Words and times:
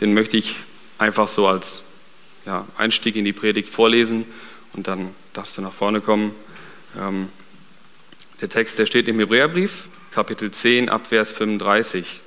Den 0.00 0.14
möchte 0.14 0.36
ich 0.36 0.56
einfach 0.98 1.28
so 1.28 1.46
als 1.46 1.82
ja, 2.46 2.66
Einstieg 2.76 3.16
in 3.16 3.24
die 3.24 3.32
Predigt 3.32 3.68
vorlesen 3.68 4.24
und 4.72 4.86
dann 4.86 5.14
darfst 5.32 5.58
du 5.58 5.62
nach 5.62 5.72
vorne 5.72 6.00
kommen. 6.00 6.34
Ähm, 6.98 7.28
der 8.40 8.48
Text, 8.48 8.78
der 8.78 8.86
steht 8.86 9.08
im 9.08 9.18
Hebräerbrief, 9.18 9.88
Kapitel 10.12 10.50
10, 10.50 10.88
Abvers 10.88 11.32
35. 11.32 12.20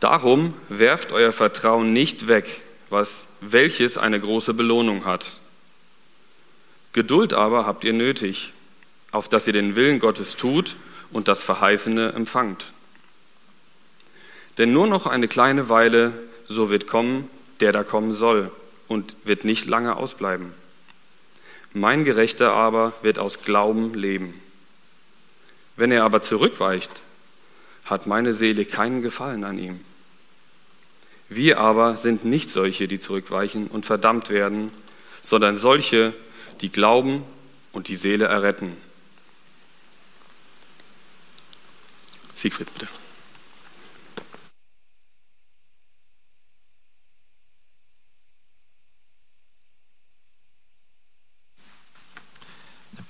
Darum 0.00 0.54
werft 0.68 1.12
euer 1.12 1.32
Vertrauen 1.32 1.92
nicht 1.92 2.28
weg, 2.28 2.60
was, 2.90 3.26
welches 3.40 3.98
eine 3.98 4.20
große 4.20 4.54
Belohnung 4.54 5.04
hat. 5.04 5.38
Geduld 6.92 7.32
aber 7.32 7.66
habt 7.66 7.84
ihr 7.84 7.92
nötig, 7.92 8.52
auf 9.10 9.28
dass 9.28 9.46
ihr 9.46 9.52
den 9.52 9.76
Willen 9.76 9.98
Gottes 9.98 10.36
tut 10.36 10.76
und 11.10 11.28
das 11.28 11.42
Verheißene 11.42 12.12
empfangt. 12.12 12.66
Denn 14.58 14.72
nur 14.72 14.86
noch 14.86 15.06
eine 15.06 15.28
kleine 15.28 15.68
Weile, 15.68 16.12
so 16.48 16.70
wird 16.70 16.86
kommen, 16.86 17.28
der 17.60 17.72
da 17.72 17.84
kommen 17.84 18.12
soll, 18.12 18.50
und 18.88 19.16
wird 19.24 19.44
nicht 19.44 19.66
lange 19.66 19.96
ausbleiben. 19.96 20.52
Mein 21.72 22.04
Gerechter 22.04 22.52
aber 22.52 22.94
wird 23.02 23.18
aus 23.18 23.42
Glauben 23.42 23.94
leben. 23.94 24.40
Wenn 25.76 25.92
er 25.92 26.04
aber 26.04 26.22
zurückweicht, 26.22 27.02
hat 27.84 28.06
meine 28.06 28.32
Seele 28.32 28.64
keinen 28.64 29.02
Gefallen 29.02 29.44
an 29.44 29.58
ihm. 29.58 29.80
Wir 31.28 31.58
aber 31.58 31.96
sind 31.96 32.24
nicht 32.24 32.50
solche, 32.50 32.88
die 32.88 32.98
zurückweichen 32.98 33.66
und 33.66 33.84
verdammt 33.84 34.30
werden, 34.30 34.72
sondern 35.22 35.58
solche, 35.58 36.14
die 36.60 36.70
glauben 36.70 37.24
und 37.72 37.88
die 37.88 37.96
Seele 37.96 38.26
erretten. 38.26 38.76
Siegfried, 42.34 42.72
bitte. 42.72 42.88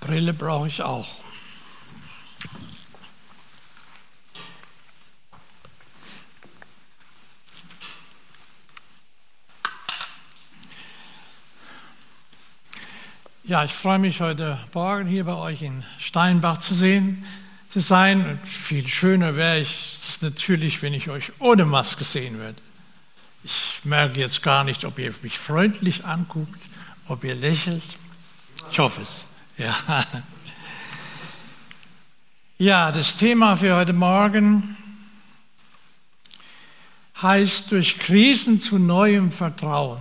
Brille 0.06 0.32
brauche 0.32 0.68
ich 0.68 0.82
auch. 0.82 1.08
Ja, 13.42 13.64
ich 13.64 13.72
freue 13.72 13.98
mich 13.98 14.20
heute 14.20 14.58
Morgen 14.74 15.06
hier 15.06 15.24
bei 15.24 15.34
euch 15.34 15.62
in 15.62 15.84
Steinbach 15.98 16.58
zu 16.58 16.74
sehen, 16.74 17.24
zu 17.66 17.80
sein. 17.80 18.24
Und 18.28 18.46
viel 18.46 18.86
schöner 18.86 19.34
wäre 19.34 19.58
das 19.58 20.18
natürlich, 20.22 20.82
wenn 20.82 20.94
ich 20.94 21.10
euch 21.10 21.32
ohne 21.40 21.64
Maske 21.64 22.04
sehen 22.04 22.38
würde. 22.38 22.60
Ich 23.42 23.80
merke 23.84 24.20
jetzt 24.20 24.42
gar 24.44 24.62
nicht, 24.62 24.84
ob 24.84 25.00
ihr 25.00 25.12
mich 25.22 25.38
freundlich 25.38 26.04
anguckt, 26.04 26.68
ob 27.08 27.24
ihr 27.24 27.34
lächelt. 27.34 27.82
Ich 28.70 28.78
hoffe 28.78 29.02
es. 29.02 29.35
Ja. 29.58 30.04
Ja, 32.58 32.92
das 32.92 33.16
Thema 33.16 33.56
für 33.56 33.74
heute 33.74 33.94
Morgen 33.94 34.76
heißt 37.22 37.72
durch 37.72 37.98
Krisen 37.98 38.60
zu 38.60 38.78
neuem 38.78 39.32
Vertrauen. 39.32 40.00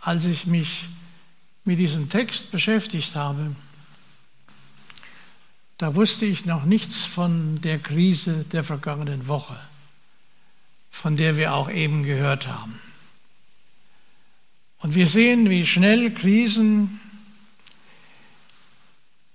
Als 0.00 0.26
ich 0.26 0.46
mich 0.46 0.88
mit 1.64 1.78
diesem 1.78 2.10
Text 2.10 2.50
beschäftigt 2.50 3.16
habe, 3.16 3.56
da 5.78 5.94
wusste 5.94 6.26
ich 6.26 6.44
noch 6.44 6.64
nichts 6.64 7.04
von 7.04 7.62
der 7.62 7.78
Krise 7.78 8.44
der 8.52 8.62
vergangenen 8.62 9.26
Woche, 9.26 9.58
von 10.90 11.16
der 11.16 11.38
wir 11.38 11.54
auch 11.54 11.70
eben 11.70 12.02
gehört 12.02 12.46
haben. 12.46 12.78
Und 14.80 14.94
wir 14.94 15.06
sehen, 15.06 15.48
wie 15.48 15.66
schnell 15.66 16.12
Krisen 16.12 16.99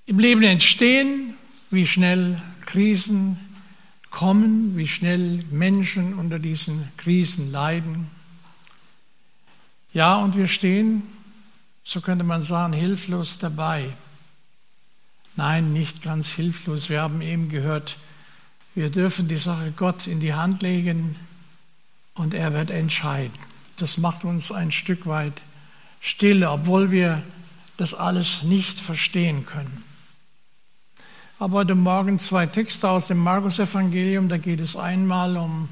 im 0.06 0.20
Leben 0.20 0.44
entstehen, 0.44 1.34
wie 1.72 1.88
schnell 1.88 2.42
Krisen 2.66 3.40
kommen, 4.12 4.78
wie 4.78 4.88
schnell 4.88 5.44
Menschen 5.52 6.14
unter 6.14 6.40
diesen 6.40 6.88
Krisen 6.98 7.52
leiden. 7.52 8.08
Ja, 9.94 10.18
und 10.18 10.36
wir 10.38 10.48
stehen 10.48 11.04
so 11.86 12.02
könnte 12.02 12.26
man 12.26 12.42
sagen, 12.42 12.74
hilflos 12.74 13.38
dabei. 13.38 13.88
Nein, 15.38 15.72
nicht 15.72 16.02
ganz 16.02 16.32
hilflos. 16.32 16.90
Wir 16.90 17.02
haben 17.02 17.22
eben 17.22 17.48
gehört, 17.50 17.98
wir 18.74 18.90
dürfen 18.90 19.28
die 19.28 19.38
Sache 19.38 19.72
Gott 19.78 20.08
in 20.08 20.20
die 20.20 20.34
Hand 20.34 20.64
legen 20.64 21.16
und 22.16 22.34
er 22.34 22.54
wird 22.54 22.72
entscheiden. 22.72 23.38
Das 23.78 23.98
macht 23.98 24.26
uns 24.26 24.52
ein 24.52 24.72
Stück 24.72 25.06
weit 25.06 25.42
stille, 26.02 26.50
obwohl 26.50 26.92
wir 26.92 27.22
das 27.78 27.94
alles 27.94 28.44
nicht 28.44 28.80
verstehen 28.80 29.46
können. 29.46 29.84
Aber 31.38 31.60
heute 31.60 31.76
Morgen 31.76 32.18
zwei 32.20 32.46
Texte 32.46 32.90
aus 32.90 33.08
dem 33.08 33.18
Markus-Evangelium. 33.18 34.30
Da 34.30 34.38
geht 34.38 34.62
es 34.62 34.76
einmal 34.76 35.36
um 35.38 35.70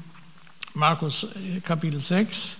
Markus 0.74 1.24
äh, 1.24 1.60
Kapitel 1.60 2.00
6 2.00 2.58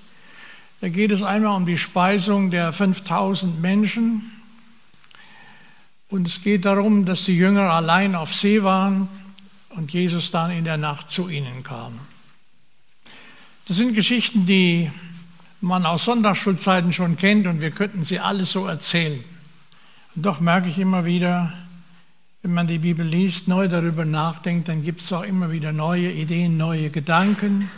da 0.85 0.91
geht 0.91 1.13
es 1.13 1.23
einmal 1.23 1.57
um 1.57 1.65
die 1.65 1.79
Speisung 1.79 2.51
der 2.51 2.71
5000 2.71 3.59
Menschen. 3.59 4.31
Und 6.11 6.27
es 6.27 6.43
geht 6.43 6.67
darum, 6.67 7.07
dass 7.07 7.25
die 7.25 7.39
Jünger 7.39 7.73
allein 7.73 8.15
auf 8.15 8.35
See 8.35 8.63
waren 8.63 9.09
und 9.71 9.95
Jesus 9.95 10.31
dann 10.31 10.51
in 10.51 10.65
der 10.65 10.77
Nacht 10.77 11.11
zu 11.11 11.31
ihnen 11.31 11.63
kam. 11.63 11.99
Das 13.67 13.79
sind 13.79 13.95
Geschichten, 13.95 14.45
die 14.45 14.91
man 15.63 15.87
aus 15.87 16.05
Sonntagsschulzeiten 16.05 16.93
schon 16.93 17.17
kennt 17.17 17.47
und 17.47 17.63
wir 17.63 17.71
könnten 17.71 18.05
sie 18.05 18.21
alle 18.21 18.45
so 18.45 18.67
erzählen. 18.67 19.25
Und 20.15 20.27
doch 20.27 20.41
merke 20.41 20.69
ich 20.69 20.79
immer 20.79 21.07
wieder, 21.07 21.51
wenn 22.45 22.55
man 22.55 22.69
die 22.69 22.79
Bibel 22.79 23.05
liest, 23.05 23.49
neu 23.49 23.67
darüber 23.67 24.05
nachdenkt, 24.05 24.69
dann 24.69 24.85
gibt 24.85 25.01
es 25.01 25.13
auch 25.13 25.25
immer 25.25 25.51
wieder 25.51 25.73
neue 25.73 26.13
Ideen, 26.13 26.57
neue 26.57 26.91
Gedanken 26.91 27.69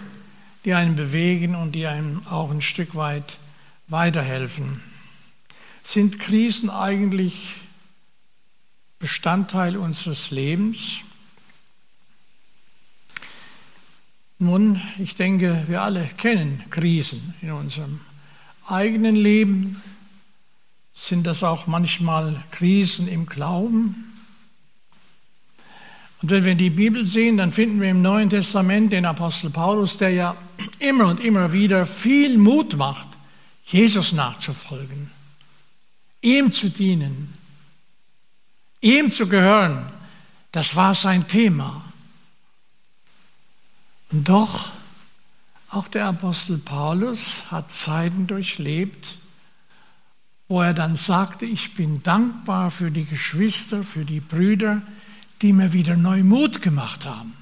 die 0.67 0.75
einen 0.75 0.97
bewegen 0.97 1.55
und 1.55 1.73
die 1.73 1.87
einem 1.87 2.27
auch 2.27 2.51
ein 2.51 2.61
Stück 2.61 2.97
weit 2.97 3.39
weiterhelfen. 3.87 4.83
Sind 5.85 6.19
Krisen 6.19 6.71
eigentlich 6.71 7.55
Bestandteil 8.99 9.77
unseres 9.77 10.33
Lebens? 10.33 11.03
Nun, 14.41 14.83
ich 14.99 15.15
denke, 15.15 15.65
wir 15.69 15.83
alle 15.83 16.05
kennen 16.19 16.65
Krisen 16.71 17.35
in 17.41 17.53
unserem 17.53 18.01
eigenen 18.67 19.15
Leben. 19.15 19.81
Sind 20.93 21.29
das 21.29 21.45
auch 21.45 21.69
manchmal 21.69 22.43
Krisen 22.51 23.07
im 23.07 23.27
Glauben? 23.27 24.16
Und 26.23 26.31
wenn 26.31 26.45
wir 26.45 26.55
die 26.55 26.71
Bibel 26.71 27.05
sehen, 27.05 27.37
dann 27.37 27.53
finden 27.53 27.81
wir 27.81 27.91
im 27.91 28.03
Neuen 28.03 28.31
Testament 28.31 28.93
den 28.93 29.05
Apostel 29.05 29.51
Paulus, 29.51 29.99
der 29.99 30.11
ja 30.11 30.37
immer 30.79 31.07
und 31.07 31.21
immer 31.21 31.53
wieder 31.53 31.85
viel 31.85 32.39
Mut 32.39 32.77
macht, 32.77 33.07
Jesus 33.65 34.13
nachzufolgen, 34.13 35.11
ihm 36.23 36.51
zu 36.53 36.71
dienen, 36.71 37.33
ihm 38.81 39.11
zu 39.11 39.29
gehören. 39.29 39.85
Das 40.53 40.77
war 40.77 40.95
sein 40.95 41.29
Thema. 41.29 41.85
Und 44.11 44.29
doch, 44.29 44.71
auch 45.71 45.89
der 45.89 46.07
Apostel 46.07 46.59
Paulus 46.59 47.51
hat 47.51 47.75
Zeiten 47.75 48.27
durchlebt, 48.27 49.19
wo 50.49 50.63
er 50.63 50.73
dann 50.73 50.95
sagte, 50.95 51.45
ich 51.45 51.75
bin 51.75 52.03
dankbar 52.03 52.71
für 52.71 52.91
die 52.91 53.05
Geschwister, 53.05 53.83
für 53.83 54.05
die 54.05 54.21
Brüder, 54.21 54.81
die 55.43 55.53
mir 55.53 55.73
wieder 55.73 55.97
neu 55.97 56.23
Mut 56.23 56.63
gemacht 56.63 57.05
haben. 57.05 57.35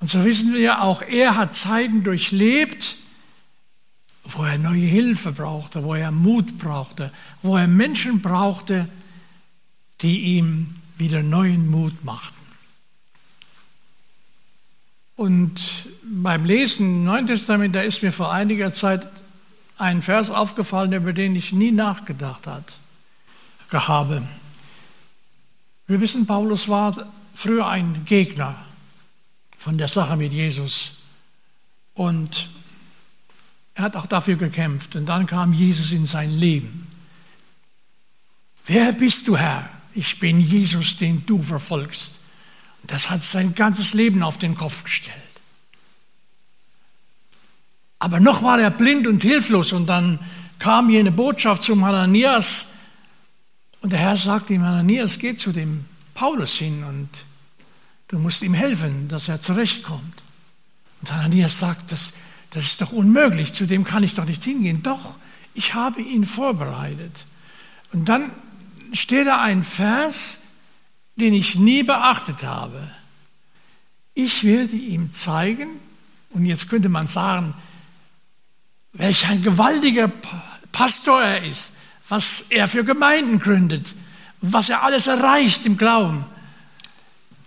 Und 0.00 0.08
so 0.08 0.24
wissen 0.24 0.52
wir 0.52 0.60
ja 0.60 0.80
auch, 0.80 1.02
er 1.02 1.36
hat 1.36 1.54
Zeiten 1.54 2.04
durchlebt, 2.04 2.96
wo 4.24 4.44
er 4.44 4.58
neue 4.58 4.86
Hilfe 4.86 5.32
brauchte, 5.32 5.84
wo 5.84 5.94
er 5.94 6.10
Mut 6.10 6.58
brauchte, 6.58 7.12
wo 7.42 7.56
er 7.56 7.66
Menschen 7.66 8.20
brauchte, 8.22 8.88
die 10.00 10.36
ihm 10.36 10.74
wieder 10.96 11.22
neuen 11.22 11.70
Mut 11.70 12.04
machten. 12.04 12.36
Und 15.16 15.88
beim 16.02 16.46
Lesen 16.46 16.86
im 16.86 17.04
Neuen 17.04 17.26
Testament, 17.26 17.74
da 17.74 17.82
ist 17.82 18.02
mir 18.02 18.12
vor 18.12 18.32
einiger 18.32 18.72
Zeit 18.72 19.06
ein 19.76 20.00
Vers 20.00 20.30
aufgefallen, 20.30 20.92
über 20.92 21.12
den 21.12 21.36
ich 21.36 21.52
nie 21.52 21.72
nachgedacht 21.72 22.46
habe. 22.46 22.64
Wir 25.90 26.00
wissen, 26.00 26.24
Paulus 26.24 26.68
war 26.68 26.94
früher 27.34 27.66
ein 27.66 28.04
Gegner 28.04 28.54
von 29.58 29.76
der 29.76 29.88
Sache 29.88 30.16
mit 30.16 30.32
Jesus. 30.32 30.98
Und 31.94 32.48
er 33.74 33.82
hat 33.82 33.96
auch 33.96 34.06
dafür 34.06 34.36
gekämpft. 34.36 34.94
Und 34.94 35.06
dann 35.06 35.26
kam 35.26 35.52
Jesus 35.52 35.90
in 35.90 36.04
sein 36.04 36.30
Leben. 36.30 36.86
Wer 38.66 38.92
bist 38.92 39.26
du, 39.26 39.36
Herr? 39.36 39.68
Ich 39.92 40.20
bin 40.20 40.38
Jesus, 40.38 40.96
den 40.96 41.26
du 41.26 41.42
verfolgst. 41.42 42.20
Und 42.82 42.92
das 42.92 43.10
hat 43.10 43.24
sein 43.24 43.56
ganzes 43.56 43.92
Leben 43.92 44.22
auf 44.22 44.38
den 44.38 44.54
Kopf 44.54 44.84
gestellt. 44.84 45.16
Aber 47.98 48.20
noch 48.20 48.44
war 48.44 48.60
er 48.60 48.70
blind 48.70 49.08
und 49.08 49.24
hilflos 49.24 49.72
und 49.72 49.88
dann 49.88 50.20
kam 50.60 50.88
eine 50.94 51.10
Botschaft 51.10 51.64
zum 51.64 51.84
Hananias 51.84 52.74
und 53.82 53.90
der 53.90 53.98
Herr 53.98 54.16
sagte 54.16 54.54
ihm, 54.54 54.62
Hananias, 54.62 55.18
geh 55.18 55.36
zu 55.36 55.52
dem 55.52 55.84
Paulus 56.14 56.54
hin 56.54 56.84
und 56.84 57.08
du 58.08 58.18
musst 58.18 58.42
ihm 58.42 58.54
helfen, 58.54 59.08
dass 59.08 59.28
er 59.28 59.40
zurechtkommt. 59.40 60.22
Und 61.00 61.12
Hananias 61.12 61.58
sagt, 61.58 61.90
das, 61.90 62.14
das 62.50 62.64
ist 62.64 62.82
doch 62.82 62.92
unmöglich, 62.92 63.52
zu 63.52 63.66
dem 63.66 63.84
kann 63.84 64.02
ich 64.02 64.14
doch 64.14 64.26
nicht 64.26 64.44
hingehen. 64.44 64.82
Doch, 64.82 65.14
ich 65.54 65.74
habe 65.74 66.02
ihn 66.02 66.26
vorbereitet. 66.26 67.24
Und 67.92 68.08
dann 68.08 68.30
steht 68.92 69.26
da 69.26 69.40
ein 69.40 69.62
Vers, 69.62 70.42
den 71.16 71.32
ich 71.32 71.54
nie 71.54 71.82
beachtet 71.82 72.42
habe. 72.42 72.90
Ich 74.14 74.44
werde 74.44 74.76
ihm 74.76 75.12
zeigen, 75.12 75.68
und 76.30 76.44
jetzt 76.44 76.68
könnte 76.68 76.88
man 76.88 77.06
sagen, 77.06 77.54
welch 78.92 79.28
ein 79.28 79.42
gewaltiger 79.42 80.10
Pastor 80.72 81.22
er 81.22 81.44
ist, 81.44 81.76
was 82.10 82.50
er 82.50 82.66
für 82.66 82.84
Gemeinden 82.84 83.38
gründet, 83.38 83.94
was 84.40 84.68
er 84.68 84.82
alles 84.82 85.06
erreicht 85.06 85.64
im 85.64 85.76
Glauben. 85.76 86.24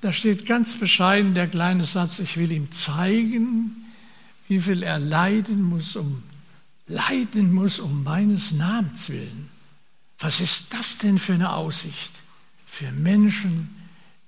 Da 0.01 0.13
steht 0.13 0.45
ganz 0.45 0.79
bescheiden 0.79 1.33
der 1.33 1.47
kleine 1.47 1.83
Satz, 1.83 2.19
ich 2.19 2.37
will 2.37 2.51
ihm 2.51 2.71
zeigen, 2.71 3.75
wie 4.47 4.59
viel 4.59 4.81
er 4.83 4.99
leiden 4.99 5.61
muss, 5.61 5.95
um 5.95 6.23
leiden 6.87 7.53
muss 7.53 7.79
um 7.79 8.03
meines 8.03 8.51
Namens 8.51 9.09
willen. 9.09 9.49
Was 10.19 10.39
ist 10.39 10.73
das 10.73 10.97
denn 10.97 11.19
für 11.19 11.33
eine 11.33 11.53
Aussicht 11.53 12.13
für 12.65 12.91
Menschen, 12.91 13.69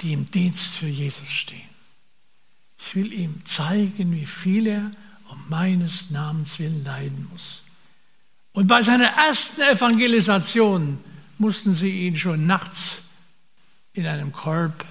die 0.02 0.14
im 0.14 0.30
Dienst 0.32 0.76
für 0.76 0.88
Jesus 0.88 1.30
stehen? 1.30 1.70
Ich 2.78 2.96
will 2.96 3.14
ihm 3.14 3.46
zeigen, 3.46 4.12
wie 4.12 4.26
viel 4.26 4.68
er 4.68 4.92
um 5.30 5.40
meines 5.48 6.12
Namens 6.12 6.60
willen 6.60 6.84
leiden 6.84 7.28
muss. 7.32 7.65
Und 8.56 8.68
bei 8.68 8.82
seiner 8.82 9.08
ersten 9.08 9.64
Evangelisation 9.64 10.98
mussten 11.40 11.74
sie 11.74 12.08
ihn 12.08 12.16
schon 12.16 12.48
nachts 12.48 13.04
in 13.92 14.08
einem 14.08 14.32
Korb 14.32 14.86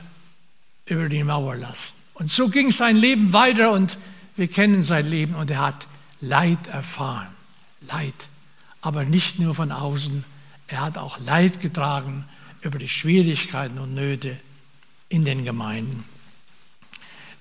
über 0.85 1.09
die 1.09 1.25
Mauer 1.25 1.57
lassen. 1.57 1.95
Und 2.13 2.31
so 2.31 2.51
ging 2.51 2.71
sein 2.71 2.95
Leben 2.95 3.33
weiter 3.33 3.73
und 3.73 3.97
wir 4.37 4.49
kennen 4.49 4.83
sein 4.83 5.07
Leben 5.07 5.35
und 5.35 5.51
er 5.51 5.61
hat 5.61 5.89
Leid 6.21 6.67
erfahren. 6.67 7.27
Leid. 7.89 8.29
Aber 8.83 9.05
nicht 9.05 9.39
nur 9.39 9.55
von 9.55 9.73
außen, 9.73 10.25
er 10.67 10.83
hat 10.83 10.99
auch 10.99 11.19
Leid 11.21 11.63
getragen 11.63 12.27
über 12.61 12.79
die 12.79 12.89
Schwierigkeiten 12.89 13.79
und 13.79 13.95
Nöte 13.95 14.39
in 15.09 15.25
den 15.25 15.43
Gemeinden. 15.43 16.05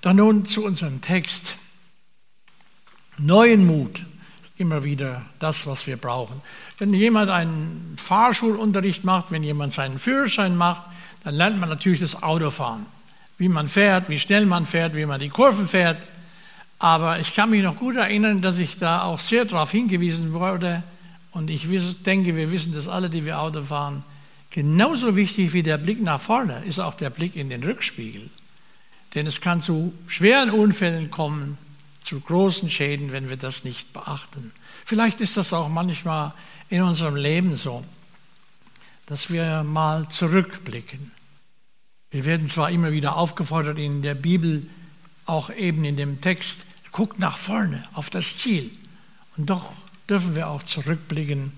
Dann 0.00 0.16
nun 0.16 0.46
zu 0.46 0.64
unserem 0.64 1.02
Text. 1.02 1.58
Neuen 3.18 3.66
Mut 3.66 4.06
immer 4.56 4.84
wieder 4.84 5.22
das, 5.38 5.66
was 5.66 5.86
wir 5.86 5.96
brauchen. 5.96 6.40
Wenn 6.78 6.94
jemand 6.94 7.30
einen 7.30 7.96
Fahrschulunterricht 7.96 9.04
macht, 9.04 9.30
wenn 9.30 9.42
jemand 9.42 9.72
seinen 9.72 9.98
Führerschein 9.98 10.56
macht, 10.56 10.84
dann 11.24 11.34
lernt 11.34 11.58
man 11.58 11.68
natürlich 11.68 12.00
das 12.00 12.22
Autofahren. 12.22 12.86
Wie 13.36 13.48
man 13.48 13.68
fährt, 13.68 14.08
wie 14.08 14.18
schnell 14.18 14.46
man 14.46 14.66
fährt, 14.66 14.94
wie 14.94 15.06
man 15.06 15.18
die 15.18 15.28
Kurven 15.28 15.66
fährt. 15.66 15.98
Aber 16.78 17.18
ich 17.18 17.34
kann 17.34 17.50
mich 17.50 17.62
noch 17.62 17.76
gut 17.76 17.96
erinnern, 17.96 18.42
dass 18.42 18.58
ich 18.58 18.78
da 18.78 19.02
auch 19.02 19.18
sehr 19.18 19.44
darauf 19.44 19.72
hingewiesen 19.72 20.32
wurde. 20.32 20.82
Und 21.32 21.50
ich 21.50 21.66
denke, 22.02 22.36
wir 22.36 22.52
wissen 22.52 22.74
das 22.74 22.86
alle, 22.86 23.10
die 23.10 23.26
wir 23.26 23.40
Auto 23.40 23.62
fahren. 23.62 24.04
Genauso 24.50 25.16
wichtig 25.16 25.52
wie 25.52 25.64
der 25.64 25.78
Blick 25.78 26.00
nach 26.00 26.20
vorne 26.20 26.62
ist 26.64 26.78
auch 26.78 26.94
der 26.94 27.10
Blick 27.10 27.34
in 27.34 27.48
den 27.48 27.64
Rückspiegel. 27.64 28.30
Denn 29.16 29.26
es 29.26 29.40
kann 29.40 29.60
zu 29.60 29.92
schweren 30.06 30.50
Unfällen 30.50 31.10
kommen, 31.10 31.58
zu 32.04 32.20
großen 32.20 32.70
Schäden, 32.70 33.12
wenn 33.12 33.30
wir 33.30 33.36
das 33.36 33.64
nicht 33.64 33.92
beachten. 33.92 34.52
Vielleicht 34.84 35.20
ist 35.20 35.36
das 35.36 35.52
auch 35.52 35.68
manchmal 35.68 36.32
in 36.68 36.82
unserem 36.82 37.16
Leben 37.16 37.56
so, 37.56 37.84
dass 39.06 39.30
wir 39.30 39.64
mal 39.64 40.08
zurückblicken. 40.08 41.10
Wir 42.10 42.24
werden 42.24 42.46
zwar 42.46 42.70
immer 42.70 42.92
wieder 42.92 43.16
aufgefordert 43.16 43.78
in 43.78 44.02
der 44.02 44.14
Bibel, 44.14 44.66
auch 45.26 45.50
eben 45.50 45.84
in 45.84 45.96
dem 45.96 46.20
Text, 46.20 46.66
guckt 46.92 47.18
nach 47.18 47.36
vorne 47.36 47.82
auf 47.94 48.10
das 48.10 48.36
Ziel. 48.38 48.70
Und 49.36 49.50
doch 49.50 49.72
dürfen 50.08 50.36
wir 50.36 50.48
auch 50.48 50.62
zurückblicken 50.62 51.52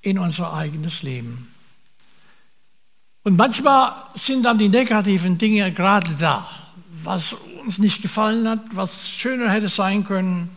in 0.00 0.18
unser 0.18 0.54
eigenes 0.54 1.02
Leben. 1.02 1.52
Und 3.24 3.36
manchmal 3.36 3.92
sind 4.14 4.44
dann 4.44 4.58
die 4.58 4.68
negativen 4.70 5.36
Dinge 5.36 5.72
gerade 5.72 6.14
da 6.14 6.48
was 7.04 7.36
uns 7.68 7.78
nicht 7.78 8.00
gefallen 8.00 8.48
hat, 8.48 8.62
was 8.72 9.10
schöner 9.10 9.50
hätte 9.50 9.68
sein 9.68 10.02
können. 10.02 10.48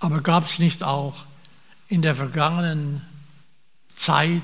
Aber 0.00 0.20
gab 0.20 0.44
es 0.44 0.58
nicht 0.58 0.82
auch 0.82 1.24
in 1.88 2.02
der 2.02 2.14
vergangenen 2.14 3.00
Zeit, 3.94 4.42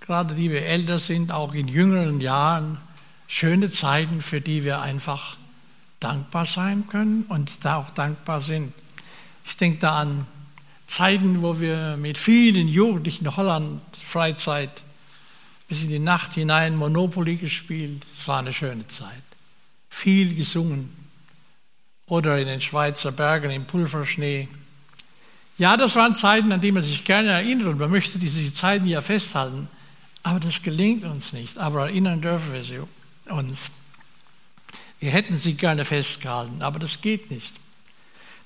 gerade 0.00 0.34
die 0.34 0.50
wir 0.50 0.66
älter 0.66 0.98
sind, 0.98 1.32
auch 1.32 1.54
in 1.54 1.68
jüngeren 1.68 2.20
Jahren, 2.20 2.76
schöne 3.28 3.70
Zeiten, 3.70 4.20
für 4.20 4.42
die 4.42 4.62
wir 4.62 4.82
einfach 4.82 5.38
dankbar 6.00 6.44
sein 6.44 6.86
können 6.86 7.22
und 7.30 7.64
da 7.64 7.76
auch 7.76 7.88
dankbar 7.88 8.42
sind. 8.42 8.74
Ich 9.46 9.56
denke 9.56 9.78
da 9.78 10.00
an 10.00 10.26
Zeiten, 10.86 11.40
wo 11.40 11.60
wir 11.60 11.96
mit 11.96 12.18
vielen 12.18 12.68
Jugendlichen 12.68 13.24
in 13.24 13.36
Holland 13.38 13.80
Freizeit 14.02 14.82
bis 15.66 15.82
in 15.82 15.88
die 15.88 15.98
Nacht 15.98 16.34
hinein 16.34 16.76
Monopoly 16.76 17.36
gespielt. 17.36 18.04
Es 18.12 18.28
war 18.28 18.40
eine 18.40 18.52
schöne 18.52 18.86
Zeit. 18.88 19.22
Viel 19.96 20.34
gesungen. 20.34 20.94
Oder 22.06 22.38
in 22.38 22.46
den 22.46 22.60
Schweizer 22.60 23.12
Bergen 23.12 23.50
im 23.50 23.64
Pulverschnee. 23.64 24.46
Ja, 25.56 25.78
das 25.78 25.96
waren 25.96 26.14
Zeiten, 26.14 26.52
an 26.52 26.60
die 26.60 26.70
man 26.70 26.82
sich 26.82 27.02
gerne 27.04 27.30
erinnert 27.30 27.68
und 27.68 27.78
man 27.78 27.90
möchte 27.90 28.18
diese 28.18 28.52
Zeiten 28.52 28.86
ja 28.86 29.00
festhalten. 29.00 29.68
Aber 30.22 30.38
das 30.38 30.62
gelingt 30.62 31.04
uns 31.04 31.32
nicht. 31.32 31.56
Aber 31.56 31.88
erinnern 31.88 32.20
dürfen 32.20 32.52
wir 32.52 32.62
sie 32.62 32.80
uns. 33.30 33.70
Wir 35.00 35.12
hätten 35.12 35.34
sie 35.34 35.54
gerne 35.54 35.86
festgehalten, 35.86 36.60
aber 36.60 36.78
das 36.78 37.00
geht 37.00 37.30
nicht. 37.30 37.54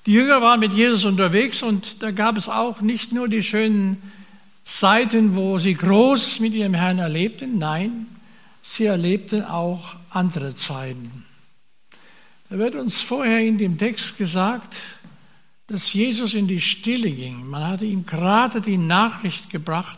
Die 0.05 0.13
Jünger 0.13 0.41
waren 0.41 0.61
mit 0.61 0.71
Jesus 0.71 1.03
unterwegs 1.03 1.63
und 1.63 2.01
da 2.01 2.11
gab 2.11 2.37
es 2.37 2.47
auch 2.47 2.79
nicht 2.79 3.11
nur 3.11 3.27
die 3.27 3.43
schönen 3.43 4.01
Zeiten, 4.63 5.35
wo 5.35 5.59
sie 5.59 5.73
Großes 5.73 6.39
mit 6.39 6.53
ihrem 6.53 6.75
Herrn 6.75 6.99
erlebten. 6.99 7.57
Nein, 7.57 8.07
sie 8.61 8.85
erlebten 8.85 9.43
auch 9.43 9.97
andere 10.11 10.55
Zeiten. 10.55 11.25
Da 12.51 12.57
wird 12.57 12.75
uns 12.75 12.99
vorher 12.99 13.39
in 13.39 13.57
dem 13.57 13.77
Text 13.77 14.17
gesagt, 14.17 14.75
dass 15.67 15.93
Jesus 15.93 16.33
in 16.33 16.49
die 16.49 16.59
Stille 16.59 17.09
ging. 17.09 17.47
Man 17.47 17.65
hatte 17.65 17.85
ihm 17.85 18.05
gerade 18.05 18.59
die 18.59 18.75
Nachricht 18.75 19.49
gebracht, 19.49 19.97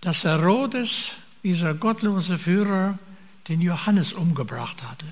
dass 0.00 0.24
Herodes, 0.24 1.10
dieser 1.42 1.74
gottlose 1.74 2.38
Führer, 2.38 2.98
den 3.48 3.60
Johannes 3.60 4.14
umgebracht 4.14 4.82
hatte. 4.82 5.04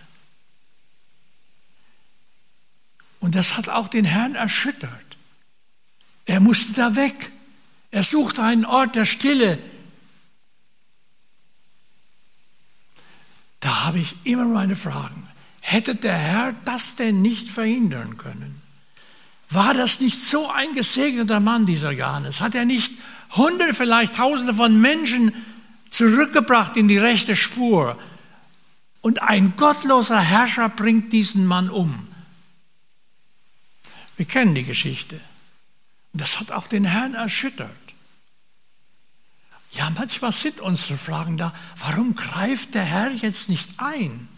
Und 3.20 3.34
das 3.34 3.58
hat 3.58 3.68
auch 3.68 3.88
den 3.88 4.06
Herrn 4.06 4.34
erschüttert. 4.34 4.90
Er 6.24 6.40
musste 6.40 6.72
da 6.72 6.96
weg. 6.96 7.30
Er 7.90 8.02
suchte 8.02 8.42
einen 8.42 8.64
Ort 8.64 8.96
der 8.96 9.04
Stille. 9.04 9.58
Da 13.60 13.84
habe 13.84 13.98
ich 13.98 14.16
immer 14.24 14.46
meine 14.46 14.74
Fragen. 14.74 15.29
Hätte 15.60 15.94
der 15.94 16.16
Herr 16.16 16.54
das 16.64 16.96
denn 16.96 17.22
nicht 17.22 17.48
verhindern 17.48 18.16
können? 18.16 18.60
War 19.50 19.74
das 19.74 20.00
nicht 20.00 20.18
so 20.18 20.48
ein 20.48 20.74
gesegneter 20.74 21.40
Mann, 21.40 21.66
dieser 21.66 21.90
Johannes? 21.90 22.40
Hat 22.40 22.54
er 22.54 22.64
nicht 22.64 22.94
Hunderte, 23.32 23.74
vielleicht 23.74 24.16
Tausende 24.16 24.54
von 24.54 24.80
Menschen 24.80 25.34
zurückgebracht 25.90 26.76
in 26.76 26.88
die 26.88 26.98
rechte 26.98 27.36
Spur? 27.36 27.98
Und 29.00 29.22
ein 29.22 29.54
gottloser 29.56 30.20
Herrscher 30.20 30.68
bringt 30.68 31.12
diesen 31.12 31.46
Mann 31.46 31.68
um. 31.70 32.06
Wir 34.16 34.26
kennen 34.26 34.54
die 34.54 34.64
Geschichte. 34.64 35.20
Das 36.12 36.40
hat 36.40 36.52
auch 36.52 36.66
den 36.66 36.84
Herrn 36.84 37.14
erschüttert. 37.14 37.70
Ja, 39.72 39.90
manchmal 39.90 40.32
sind 40.32 40.60
unsere 40.60 40.98
Fragen 40.98 41.36
da, 41.36 41.54
warum 41.76 42.14
greift 42.14 42.74
der 42.74 42.84
Herr 42.84 43.10
jetzt 43.10 43.48
nicht 43.48 43.70
ein? 43.78 44.28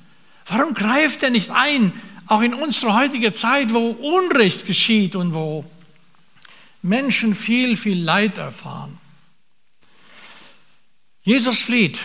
Warum 0.47 0.75
greift 0.75 1.23
er 1.23 1.31
nicht 1.31 1.51
ein, 1.51 1.93
auch 2.27 2.41
in 2.41 2.55
unsere 2.55 2.95
heutige 2.95 3.33
Zeit, 3.33 3.73
wo 3.73 3.91
Unrecht 3.91 4.67
geschieht 4.67 5.17
und 5.17 5.35
wo 5.35 5.65
Menschen 6.83 7.35
viel, 7.35 7.77
viel 7.77 8.03
Leid 8.03 8.39
erfahren? 8.39 8.99
Jesus 11.23 11.59
flieht. 11.59 11.99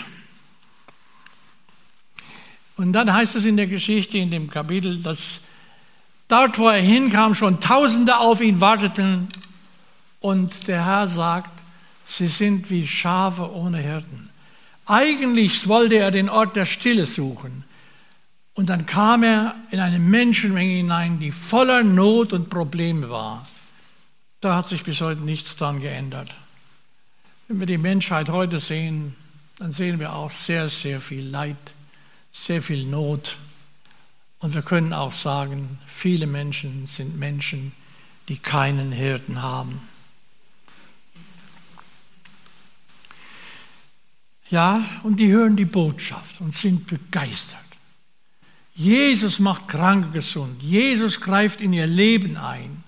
Und 2.78 2.94
dann 2.94 3.12
heißt 3.12 3.36
es 3.36 3.46
in 3.46 3.58
der 3.58 3.68
Geschichte, 3.68 4.20
in 4.20 4.30
dem 4.30 4.50
Kapitel, 4.50 5.02
dass 5.02 5.46
dort, 6.28 6.60
wo 6.60 6.70
er 6.70 6.82
hinkam, 6.82 7.34
schon 7.34 7.60
Tausende 7.60 8.18
auf 8.18 8.42
ihn 8.42 8.62
warteten. 8.62 9.28
Und 10.20 10.68
der 10.68 10.86
Herr 10.86 11.08
sagt, 11.08 11.52
Sie 12.06 12.28
sind 12.28 12.70
wie 12.70 12.88
Schafe 12.88 13.52
ohne 13.52 13.80
Hirten. 13.80 14.30
Eigentlich 14.86 15.68
wollte 15.68 15.96
er 15.96 16.12
den 16.12 16.30
Ort 16.30 16.56
der 16.56 16.66
Stille 16.66 17.06
suchen. 17.06 17.66
Und 18.58 18.70
dann 18.70 18.88
kam 18.88 19.22
er 19.22 19.54
in 19.70 19.80
eine 19.80 20.00
Menschenmenge 20.00 20.78
hinein, 20.78 21.20
die 21.20 21.30
voller 21.30 21.84
Not 21.84 22.34
und 22.34 22.50
Probleme 22.50 23.08
war. 23.08 23.48
Da 24.42 24.56
hat 24.56 24.68
sich 24.68 24.84
bis 24.84 25.00
heute 25.00 25.22
nichts 25.22 25.58
dran 25.58 25.80
geändert. 25.80 26.34
Wenn 27.48 27.60
wir 27.60 27.68
die 27.68 27.78
Menschheit 27.78 28.30
heute 28.30 28.58
sehen, 28.58 29.16
dann 29.60 29.72
sehen 29.72 30.00
wir 30.00 30.14
auch 30.14 30.32
sehr, 30.32 30.70
sehr 30.70 31.00
viel 31.00 31.24
Leid, 31.24 31.56
sehr 32.32 32.64
viel 32.64 32.88
Not. 32.88 33.38
Und 34.40 34.56
wir 34.56 34.64
können 34.64 34.92
auch 34.92 35.12
sagen, 35.12 35.78
viele 35.86 36.26
Menschen 36.26 36.88
sind 36.88 37.16
Menschen, 37.16 37.74
die 38.28 38.38
keinen 38.38 38.92
Hirten 38.92 39.44
haben. 39.44 39.80
Ja, 44.50 44.84
und 45.04 45.18
die 45.18 45.28
hören 45.28 45.56
die 45.56 45.66
Botschaft 45.66 46.42
und 46.42 46.56
sind 46.56 46.88
begeistert. 46.88 47.67
Jesus 48.78 49.40
macht 49.40 49.68
Kranke 49.68 50.12
gesund. 50.12 50.62
Jesus 50.62 51.20
greift 51.20 51.62
in 51.62 51.74
ihr 51.74 51.88
Leben 51.88 52.38
ein. 52.38 52.84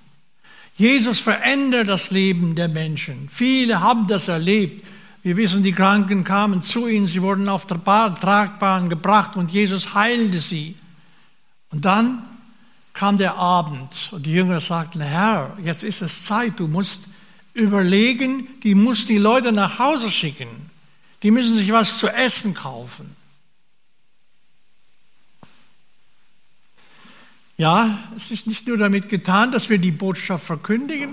Jesus 0.75 1.19
verändert 1.19 1.88
das 1.88 2.12
Leben 2.12 2.53
der 2.53 2.67
Menschen. 2.67 3.27
Viele 3.29 3.81
haben 3.81 4.05
das 4.05 4.27
erlebt. 4.27 4.86
Wir 5.24 5.36
wissen, 5.36 5.63
die 5.63 5.74
Kranken 5.74 6.24
kamen 6.24 6.62
zu 6.62 6.88
ihnen, 6.88 7.08
sie 7.08 7.24
wurden 7.24 7.50
auf 7.50 7.65
der 7.65 7.84
Tragbahn 7.84 8.88
gebracht 8.88 9.36
und 9.36 9.51
Jesus 9.51 9.96
heilte 9.96 10.39
sie. 10.39 10.75
Und 11.72 11.84
dann 11.86 12.22
kam 12.93 13.17
der 13.17 13.36
Abend 13.36 14.10
und 14.12 14.27
die 14.27 14.34
Jünger 14.34 14.60
sagten, 14.60 15.01
Herr, 15.01 15.58
jetzt 15.63 15.84
ist 15.84 16.03
es 16.03 16.25
Zeit, 16.25 16.60
du 16.60 16.67
musst 16.67 17.05
überlegen, 17.53 18.48
die 18.63 18.75
musst 18.75 19.10
die 19.10 19.17
Leute 19.17 19.51
nach 19.51 19.79
Hause 19.79 20.12
schicken. 20.12 20.48
Die 21.24 21.31
müssen 21.31 21.55
sich 21.55 21.72
was 21.72 21.98
zu 21.98 22.08
essen 22.08 22.53
kaufen. 22.53 23.18
Ja, 27.59 27.99
es 28.15 28.31
ist 28.31 28.47
nicht 28.47 28.69
nur 28.69 28.77
damit 28.77 29.09
getan, 29.09 29.51
dass 29.51 29.69
wir 29.69 29.79
die 29.79 29.91
Botschaft 29.91 30.45
verkündigen. 30.45 31.09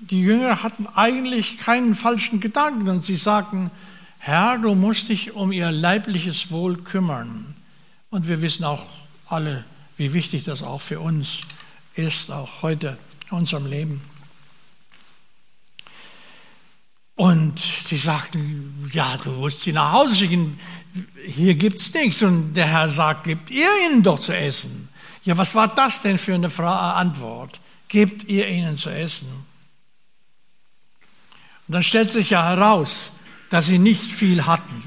Die 0.00 0.22
Jünger 0.22 0.64
hatten 0.64 0.88
eigentlich 0.88 1.58
keinen 1.58 1.94
falschen 1.94 2.40
Gedanken 2.40 2.88
und 2.88 3.04
sie 3.04 3.14
sagten, 3.14 3.70
Herr, 4.18 4.58
du 4.58 4.74
musst 4.74 5.08
dich 5.08 5.34
um 5.34 5.52
ihr 5.52 5.70
leibliches 5.70 6.50
Wohl 6.50 6.78
kümmern. 6.78 7.54
Und 8.10 8.26
wir 8.26 8.42
wissen 8.42 8.64
auch 8.64 8.84
alle, 9.28 9.64
wie 9.96 10.12
wichtig 10.14 10.42
das 10.42 10.64
auch 10.64 10.80
für 10.80 10.98
uns 10.98 11.42
ist, 11.94 12.32
auch 12.32 12.62
heute 12.62 12.98
in 13.30 13.36
unserem 13.36 13.66
Leben. 13.66 14.00
Und 17.14 17.60
sie 17.60 17.98
sagten, 17.98 18.90
ja, 18.92 19.16
du 19.18 19.30
musst 19.30 19.60
sie 19.60 19.72
nach 19.72 19.92
Hause 19.92 20.16
schicken, 20.16 20.58
hier 21.24 21.54
gibt 21.54 21.78
es 21.78 21.94
nichts. 21.94 22.20
Und 22.24 22.54
der 22.54 22.66
Herr 22.66 22.88
sagt, 22.88 23.22
gebt 23.22 23.48
ihr 23.52 23.68
ihnen 23.86 24.02
doch 24.02 24.18
zu 24.18 24.36
essen. 24.36 24.88
Ja, 25.24 25.38
was 25.38 25.54
war 25.54 25.68
das 25.68 26.02
denn 26.02 26.18
für 26.18 26.34
eine 26.34 26.50
Antwort? 26.68 27.60
Gebt 27.88 28.24
ihr 28.24 28.48
ihnen 28.48 28.76
zu 28.76 28.90
essen. 28.90 29.28
Und 31.66 31.72
dann 31.72 31.82
stellt 31.82 32.10
sich 32.10 32.30
ja 32.30 32.44
heraus, 32.44 33.16
dass 33.50 33.66
sie 33.66 33.78
nicht 33.78 34.04
viel 34.04 34.46
hatten. 34.46 34.82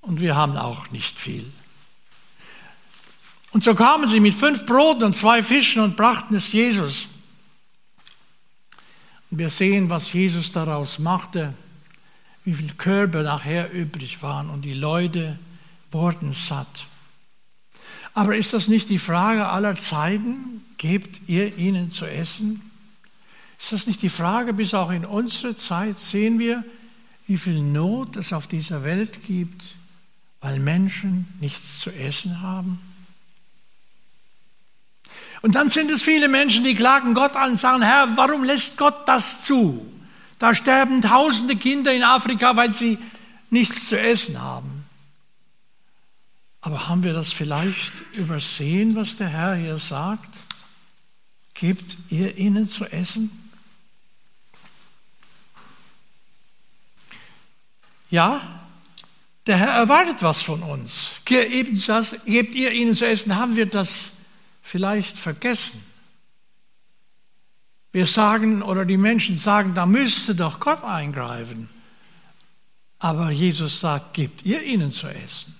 Und 0.00 0.20
wir 0.20 0.34
haben 0.34 0.56
auch 0.56 0.90
nicht 0.90 1.20
viel. 1.20 1.44
Und 3.52 3.64
so 3.64 3.74
kamen 3.74 4.08
sie 4.08 4.20
mit 4.20 4.34
fünf 4.34 4.66
Broten 4.66 5.04
und 5.04 5.14
zwei 5.16 5.42
Fischen 5.42 5.82
und 5.82 5.96
brachten 5.96 6.34
es 6.34 6.52
Jesus. 6.52 7.08
Und 9.30 9.38
wir 9.38 9.48
sehen, 9.48 9.90
was 9.90 10.12
Jesus 10.12 10.52
daraus 10.52 10.98
machte, 10.98 11.54
wie 12.44 12.54
viele 12.54 12.74
Körbe 12.74 13.22
nachher 13.22 13.70
übrig 13.70 14.22
waren 14.22 14.50
und 14.50 14.62
die 14.62 14.74
Leute 14.74 15.38
wurden 15.90 16.32
satt. 16.32 16.87
Aber 18.18 18.36
ist 18.36 18.52
das 18.52 18.66
nicht 18.66 18.88
die 18.88 18.98
Frage 18.98 19.48
aller 19.48 19.76
Zeiten? 19.76 20.64
Gebt 20.76 21.28
ihr 21.28 21.56
ihnen 21.56 21.92
zu 21.92 22.04
essen? 22.04 22.68
Ist 23.60 23.70
das 23.70 23.86
nicht 23.86 24.02
die 24.02 24.08
Frage, 24.08 24.52
bis 24.52 24.74
auch 24.74 24.90
in 24.90 25.04
unsere 25.04 25.54
Zeit 25.54 26.00
sehen 26.00 26.40
wir, 26.40 26.64
wie 27.28 27.36
viel 27.36 27.62
Not 27.62 28.16
es 28.16 28.32
auf 28.32 28.48
dieser 28.48 28.82
Welt 28.82 29.22
gibt, 29.22 29.76
weil 30.40 30.58
Menschen 30.58 31.28
nichts 31.38 31.78
zu 31.78 31.90
essen 31.90 32.42
haben? 32.42 32.80
Und 35.40 35.54
dann 35.54 35.68
sind 35.68 35.88
es 35.88 36.02
viele 36.02 36.26
Menschen, 36.26 36.64
die 36.64 36.74
klagen 36.74 37.14
Gott 37.14 37.36
an 37.36 37.50
und 37.50 37.56
sagen, 37.56 37.82
Herr, 37.82 38.16
warum 38.16 38.42
lässt 38.42 38.78
Gott 38.78 39.06
das 39.06 39.44
zu? 39.44 39.86
Da 40.40 40.56
sterben 40.56 41.02
tausende 41.02 41.54
Kinder 41.54 41.94
in 41.94 42.02
Afrika, 42.02 42.56
weil 42.56 42.74
sie 42.74 42.98
nichts 43.48 43.86
zu 43.86 43.96
essen 43.96 44.42
haben. 44.42 44.77
Aber 46.60 46.88
haben 46.88 47.04
wir 47.04 47.12
das 47.12 47.32
vielleicht 47.32 47.92
übersehen, 48.12 48.96
was 48.96 49.16
der 49.16 49.28
Herr 49.28 49.54
hier 49.54 49.78
sagt? 49.78 50.28
Gebt 51.54 51.96
ihr 52.10 52.36
ihnen 52.36 52.66
zu 52.66 52.84
essen? 52.84 53.30
Ja, 58.10 58.40
der 59.46 59.56
Herr 59.56 59.70
erwartet 59.70 60.22
was 60.22 60.42
von 60.42 60.62
uns. 60.62 61.22
Gebt 61.24 62.54
ihr 62.54 62.70
ihnen 62.72 62.94
zu 62.94 63.06
essen? 63.06 63.36
Haben 63.36 63.56
wir 63.56 63.66
das 63.66 64.18
vielleicht 64.62 65.16
vergessen? 65.16 65.84
Wir 67.92 68.06
sagen 68.06 68.62
oder 68.62 68.84
die 68.84 68.98
Menschen 68.98 69.36
sagen, 69.36 69.74
da 69.74 69.86
müsste 69.86 70.34
doch 70.34 70.60
Gott 70.60 70.84
eingreifen. 70.84 71.68
Aber 72.98 73.30
Jesus 73.30 73.80
sagt, 73.80 74.14
gebt 74.14 74.44
ihr 74.44 74.62
ihnen 74.62 74.92
zu 74.92 75.08
essen. 75.08 75.57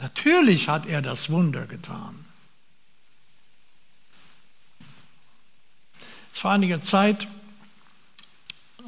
Natürlich 0.00 0.68
hat 0.68 0.86
er 0.86 1.02
das 1.02 1.30
Wunder 1.30 1.66
getan. 1.66 2.24
Vor 6.32 6.52
einiger 6.52 6.80
Zeit 6.80 7.28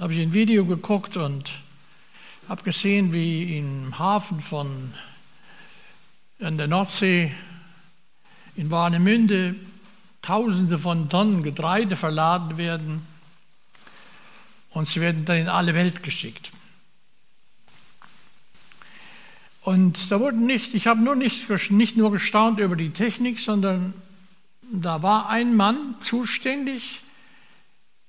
habe 0.01 0.15
ich 0.15 0.21
ein 0.21 0.33
Video 0.33 0.65
geguckt 0.65 1.19
und 1.19 1.51
habe 2.49 2.63
gesehen, 2.63 3.13
wie 3.13 3.59
im 3.59 3.99
Hafen 3.99 4.41
von 4.41 4.95
an 6.41 6.57
der 6.57 6.67
Nordsee 6.67 7.33
in 8.57 8.71
Warnemünde 8.71 9.55
Tausende 10.23 10.79
von 10.79 11.09
Tonnen 11.11 11.43
Getreide 11.43 11.97
verladen 11.97 12.57
werden 12.57 13.05
und 14.71 14.87
sie 14.87 15.01
werden 15.01 15.25
dann 15.25 15.37
in 15.37 15.49
alle 15.49 15.75
Welt 15.75 16.03
geschickt. 16.03 16.53
Und 19.63 20.11
da 20.11 20.19
wurden 20.19 20.45
nicht, 20.45 20.75
ich 20.75 20.87
habe 20.87 21.01
nur 21.01 21.15
nicht, 21.15 21.49
nicht 21.71 21.97
nur 21.97 22.11
gestaunt 22.11 22.59
über 22.59 22.75
die 22.75 22.91
Technik, 22.91 23.39
sondern 23.39 23.95
da 24.73 25.03
war 25.03 25.29
ein 25.29 25.55
Mann 25.55 25.95
zuständig, 26.01 27.03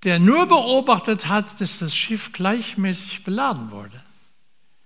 der 0.03 0.19
nur 0.19 0.47
beobachtet 0.47 1.27
hat, 1.27 1.61
dass 1.61 1.79
das 1.79 1.95
Schiff 1.95 2.33
gleichmäßig 2.33 3.23
beladen 3.23 3.71
wurde. 3.71 4.01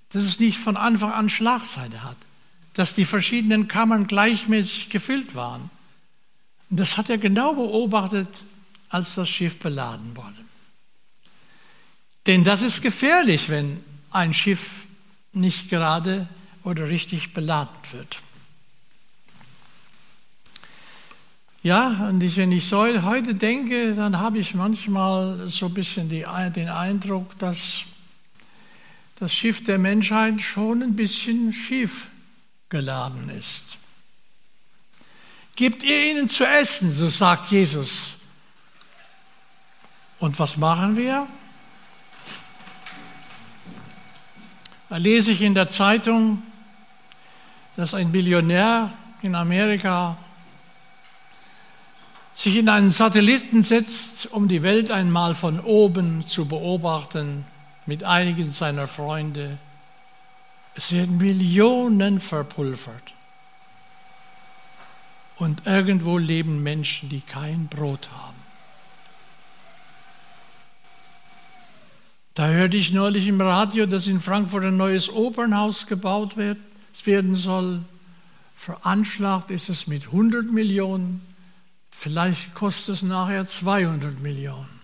Dass 0.09 0.23
es 0.23 0.39
nicht 0.39 0.57
von 0.57 0.77
Anfang 0.77 1.11
an 1.11 1.29
Schlagseite 1.29 2.03
hat. 2.03 2.17
Dass 2.73 2.95
die 2.95 3.05
verschiedenen 3.05 3.67
Kammern 3.67 4.07
gleichmäßig 4.07 4.89
gefüllt 4.89 5.35
waren. 5.35 5.69
Und 6.69 6.79
das 6.79 6.97
hat 6.97 7.09
er 7.09 7.17
genau 7.17 7.53
beobachtet, 7.53 8.27
als 8.89 9.15
das 9.15 9.29
Schiff 9.29 9.59
beladen 9.59 10.15
wurde. 10.15 10.35
Denn 12.25 12.43
das 12.43 12.61
ist 12.61 12.81
gefährlich, 12.81 13.49
wenn 13.49 13.81
ein 14.11 14.33
Schiff 14.33 14.85
nicht 15.31 15.69
gerade 15.69 16.27
oder 16.67 16.89
richtig 16.89 17.33
beladen 17.33 17.77
wird. 17.93 18.21
Ja, 21.63 22.09
und 22.09 22.21
wenn 22.35 22.51
ich 22.51 22.67
so 22.67 22.83
heute 22.83 23.35
denke, 23.35 23.95
dann 23.95 24.19
habe 24.19 24.39
ich 24.39 24.53
manchmal 24.53 25.47
so 25.47 25.67
ein 25.67 25.73
bisschen 25.73 26.09
die, 26.09 26.25
den 26.53 26.67
Eindruck, 26.67 27.39
dass 27.39 27.83
das 29.15 29.33
Schiff 29.33 29.63
der 29.63 29.77
Menschheit 29.77 30.41
schon 30.41 30.83
ein 30.83 30.95
bisschen 30.95 31.53
schief 31.53 32.07
geladen 32.67 33.29
ist. 33.29 33.77
Gebt 35.55 35.83
ihr 35.83 36.11
ihnen 36.11 36.27
zu 36.27 36.45
essen, 36.45 36.91
so 36.91 37.07
sagt 37.07 37.49
Jesus. 37.49 38.19
Und 40.19 40.37
was 40.37 40.57
machen 40.57 40.97
wir? 40.97 41.27
Da 44.89 44.97
lese 44.97 45.31
ich 45.31 45.41
in 45.41 45.53
der 45.53 45.69
Zeitung, 45.69 46.43
dass 47.77 47.93
ein 47.93 48.11
Billionär 48.11 48.91
in 49.21 49.35
Amerika 49.35 50.17
sich 52.33 52.57
in 52.57 52.69
einen 52.69 52.89
Satelliten 52.89 53.61
setzt, 53.61 54.31
um 54.31 54.47
die 54.47 54.63
Welt 54.63 54.91
einmal 54.91 55.35
von 55.35 55.59
oben 55.59 56.25
zu 56.27 56.45
beobachten 56.45 57.45
mit 57.85 58.03
einigen 58.03 58.49
seiner 58.49 58.87
Freunde. 58.87 59.57
Es 60.75 60.91
werden 60.91 61.17
Millionen 61.17 62.19
verpulvert. 62.19 63.13
Und 65.37 65.67
irgendwo 65.67 66.17
leben 66.17 66.63
Menschen, 66.63 67.09
die 67.09 67.21
kein 67.21 67.67
Brot 67.67 68.09
haben. 68.11 68.37
Da 72.33 72.47
hörte 72.47 72.77
ich 72.77 72.91
neulich 72.91 73.27
im 73.27 73.41
Radio, 73.41 73.85
dass 73.85 74.07
in 74.07 74.19
Frankfurt 74.19 74.65
ein 74.65 74.77
neues 74.77 75.11
Opernhaus 75.11 75.85
gebaut 75.85 76.37
wird 76.37 76.57
werden 77.05 77.35
soll. 77.35 77.83
Veranschlagt 78.55 79.51
ist 79.51 79.69
es 79.69 79.87
mit 79.87 80.07
100 80.07 80.51
Millionen, 80.51 81.21
vielleicht 81.91 82.55
kostet 82.55 82.95
es 82.95 83.01
nachher 83.03 83.45
200 83.45 84.19
Millionen. 84.19 84.77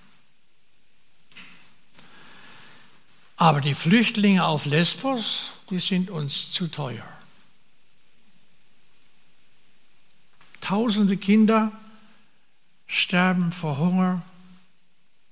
Aber 3.36 3.62
die 3.62 3.74
Flüchtlinge 3.74 4.46
auf 4.46 4.66
Lesbos, 4.66 5.54
die 5.70 5.80
sind 5.80 6.10
uns 6.10 6.52
zu 6.52 6.68
teuer. 6.68 7.08
Tausende 10.62 11.18
Kinder 11.18 11.72
sterben 12.86 13.52
vor 13.52 13.80
Hunger 13.80 14.22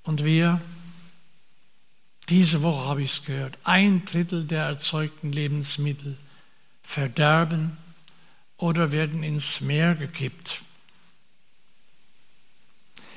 und 0.04 0.26
wir, 0.26 0.60
diese 2.28 2.64
Woche 2.64 2.86
habe 2.86 3.04
ich 3.04 3.12
es 3.12 3.26
gehört, 3.26 3.58
ein 3.64 4.04
Drittel 4.04 4.46
der 4.46 4.64
erzeugten 4.64 5.32
Lebensmittel 5.32 6.18
verderben 6.84 7.78
oder 8.58 8.92
werden 8.92 9.24
ins 9.24 9.62
Meer 9.62 9.96
gekippt. 9.96 10.62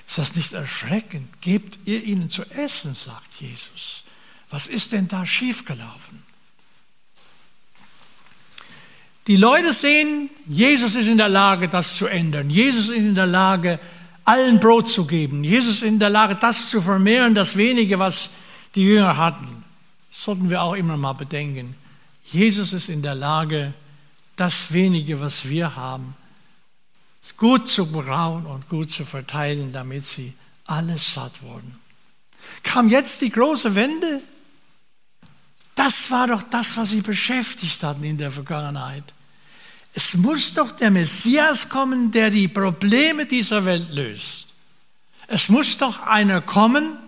Ist 0.06 0.18
das 0.18 0.34
nicht 0.34 0.52
erschreckend? 0.52 1.40
Gebt 1.40 1.78
ihr 1.86 2.02
ihnen 2.02 2.30
zu 2.30 2.42
essen, 2.50 2.94
sagt 2.94 3.40
Jesus. 3.40 4.04
Was 4.50 4.66
ist 4.66 4.92
denn 4.92 5.08
da 5.08 5.26
schiefgelaufen? 5.26 6.22
Die 9.26 9.36
Leute 9.36 9.72
sehen, 9.72 10.28
Jesus 10.46 10.94
ist 10.94 11.08
in 11.08 11.16
der 11.16 11.30
Lage, 11.30 11.68
das 11.68 11.96
zu 11.96 12.06
ändern. 12.06 12.50
Jesus 12.50 12.90
ist 12.90 12.96
in 12.96 13.14
der 13.14 13.26
Lage, 13.26 13.80
allen 14.24 14.60
Brot 14.60 14.90
zu 14.90 15.06
geben. 15.06 15.44
Jesus 15.44 15.76
ist 15.76 15.82
in 15.82 15.98
der 15.98 16.10
Lage, 16.10 16.36
das 16.36 16.68
zu 16.68 16.82
vermehren, 16.82 17.34
das 17.34 17.56
wenige, 17.56 17.98
was 17.98 18.30
die 18.74 18.82
Jünger 18.82 19.16
hatten. 19.16 19.64
Das 20.10 20.24
sollten 20.24 20.50
wir 20.50 20.62
auch 20.62 20.74
immer 20.74 20.96
mal 20.96 21.14
bedenken. 21.14 21.74
Jesus 22.24 22.72
ist 22.72 22.88
in 22.88 23.02
der 23.02 23.14
Lage, 23.14 23.74
das 24.36 24.72
wenige, 24.72 25.20
was 25.20 25.48
wir 25.48 25.76
haben, 25.76 26.16
gut 27.36 27.68
zu 27.68 27.90
brauen 27.90 28.46
und 28.46 28.68
gut 28.68 28.90
zu 28.90 29.04
verteilen, 29.04 29.72
damit 29.72 30.04
sie 30.04 30.34
alle 30.66 30.98
satt 30.98 31.42
wurden. 31.42 31.78
Kam 32.62 32.88
jetzt 32.88 33.20
die 33.20 33.30
große 33.30 33.74
Wende? 33.74 34.22
Das 35.74 36.10
war 36.10 36.28
doch 36.28 36.42
das, 36.42 36.76
was 36.76 36.90
sie 36.90 37.00
beschäftigt 37.00 37.82
hatten 37.82 38.04
in 38.04 38.18
der 38.18 38.30
Vergangenheit. 38.30 39.04
Es 39.94 40.14
muss 40.14 40.54
doch 40.54 40.72
der 40.72 40.90
Messias 40.90 41.68
kommen, 41.68 42.10
der 42.10 42.30
die 42.30 42.48
Probleme 42.48 43.26
dieser 43.26 43.64
Welt 43.64 43.90
löst. 43.92 44.48
Es 45.26 45.48
muss 45.48 45.78
doch 45.78 46.02
einer 46.02 46.40
kommen, 46.40 46.98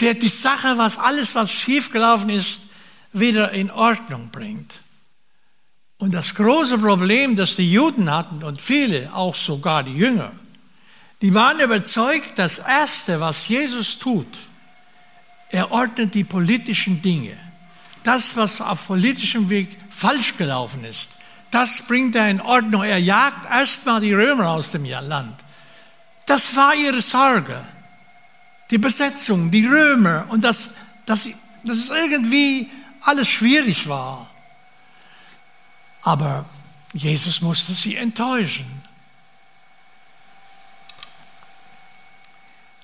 der 0.00 0.14
die 0.14 0.28
Sache, 0.28 0.76
was 0.76 0.98
alles, 0.98 1.34
was 1.34 1.52
schiefgelaufen 1.52 2.30
ist, 2.30 2.63
wieder 3.14 3.52
in 3.52 3.70
Ordnung 3.70 4.28
bringt. 4.30 4.74
Und 5.98 6.12
das 6.12 6.34
große 6.34 6.78
Problem, 6.78 7.36
das 7.36 7.56
die 7.56 7.72
Juden 7.72 8.10
hatten 8.10 8.42
und 8.42 8.60
viele, 8.60 9.14
auch 9.14 9.34
sogar 9.34 9.82
die 9.82 9.96
Jünger, 9.96 10.32
die 11.22 11.32
waren 11.32 11.60
überzeugt, 11.60 12.32
das 12.36 12.58
Erste, 12.58 13.20
was 13.20 13.48
Jesus 13.48 13.98
tut, 13.98 14.26
er 15.50 15.70
ordnet 15.70 16.14
die 16.14 16.24
politischen 16.24 17.00
Dinge. 17.00 17.38
Das, 18.02 18.36
was 18.36 18.60
auf 18.60 18.88
politischem 18.88 19.48
Weg 19.48 19.68
falsch 19.88 20.36
gelaufen 20.36 20.84
ist, 20.84 21.12
das 21.50 21.86
bringt 21.86 22.16
er 22.16 22.28
in 22.28 22.40
Ordnung. 22.40 22.82
Er 22.82 22.98
jagt 22.98 23.48
erstmal 23.48 24.00
die 24.00 24.12
Römer 24.12 24.50
aus 24.50 24.72
dem 24.72 24.84
Land. 24.84 25.36
Das 26.26 26.54
war 26.56 26.74
ihre 26.74 27.00
Sorge. 27.00 27.64
Die 28.70 28.78
Besetzung, 28.78 29.50
die 29.50 29.64
Römer 29.64 30.26
und 30.28 30.42
dass, 30.42 30.74
dass, 31.06 31.28
dass 31.62 31.78
es 31.78 31.90
irgendwie 31.90 32.68
alles 33.04 33.28
schwierig 33.28 33.88
war. 33.88 34.30
Aber 36.02 36.44
Jesus 36.92 37.40
musste 37.40 37.72
sie 37.72 37.96
enttäuschen. 37.96 38.66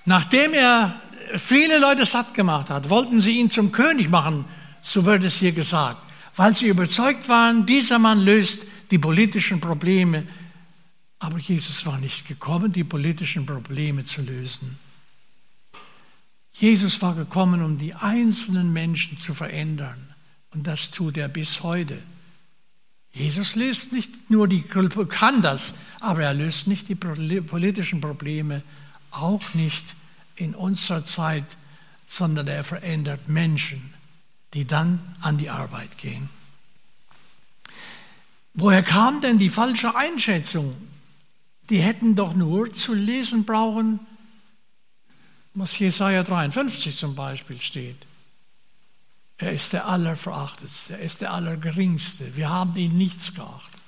Nachdem 0.05 0.55
er 0.55 0.95
viele 1.37 1.79
Leute 1.79 2.07
satt 2.07 2.35
gemacht 2.35 2.71
hat, 2.71 2.89
wollten 2.89 3.21
sie 3.21 3.39
ihn 3.39 3.51
zum 3.51 3.71
König 3.71 4.09
machen, 4.09 4.45
so 4.81 5.05
wird 5.05 5.25
es 5.25 5.39
hier 5.39 5.53
gesagt 5.53 6.11
weil 6.41 6.55
sie 6.55 6.69
überzeugt 6.69 7.29
waren, 7.29 7.67
dieser 7.67 7.99
Mann 7.99 8.21
löst 8.21 8.67
die 8.91 8.99
politischen 8.99 9.61
Probleme. 9.61 10.27
Aber 11.19 11.39
Jesus 11.39 11.85
war 11.85 11.99
nicht 11.99 12.27
gekommen, 12.27 12.73
die 12.73 12.83
politischen 12.83 13.45
Probleme 13.45 14.07
zu 14.07 14.23
lösen. 14.23 14.79
Jesus 16.53 17.01
war 17.01 17.15
gekommen, 17.15 17.63
um 17.63 17.79
die 17.79 17.95
einzelnen 17.95 18.73
Menschen 18.73 19.17
zu 19.17 19.35
verändern. 19.35 20.15
Und 20.53 20.67
das 20.67 20.91
tut 20.91 21.17
er 21.17 21.29
bis 21.29 21.63
heute. 21.63 21.99
Jesus 23.13 23.57
löst 23.57 23.93
nicht 23.93 24.31
nur 24.31 24.47
die, 24.47 24.63
kann 24.63 25.43
das, 25.43 25.75
aber 26.01 26.23
er 26.23 26.35
löst 26.35 26.69
nicht 26.69 26.89
die 26.89 26.95
politischen 26.95 28.01
Probleme, 28.01 28.63
auch 29.11 29.55
nicht 29.55 29.95
in 30.37 30.55
unserer 30.55 31.05
Zeit, 31.05 31.57
sondern 32.07 32.47
er 32.47 32.65
verändert 32.65 33.29
Menschen 33.29 33.95
die 34.55 34.67
dann 34.67 35.01
an 35.21 35.39
die 35.39 35.51
Arbeit 35.51 35.97
gehen. 35.99 36.29
Woher 38.55 38.83
kam 38.83 39.21
denn 39.21 39.39
die 39.39 39.51
falsche 39.51 39.95
Einschätzung? 39.95 40.75
Die 41.69 41.79
hätten 41.79 42.17
doch 42.17 42.35
nur 42.35 42.73
zu 42.73 42.95
lesen 42.95 43.45
brauchen, 43.45 44.01
was 45.55 45.79
Jesaja 45.79 46.23
53 46.23 46.97
zum 46.97 47.15
Beispiel 47.15 47.61
steht. 47.61 47.97
Er 49.39 49.53
ist 49.53 49.73
der 49.73 49.87
Allerverachtetste, 49.87 50.95
er 50.95 51.01
ist 51.01 51.23
der 51.23 51.33
Allergeringste. 51.33 52.37
Wir 52.37 52.51
haben 52.51 52.77
ihn 52.77 52.97
nichts 52.99 53.35
geachtet. 53.35 53.81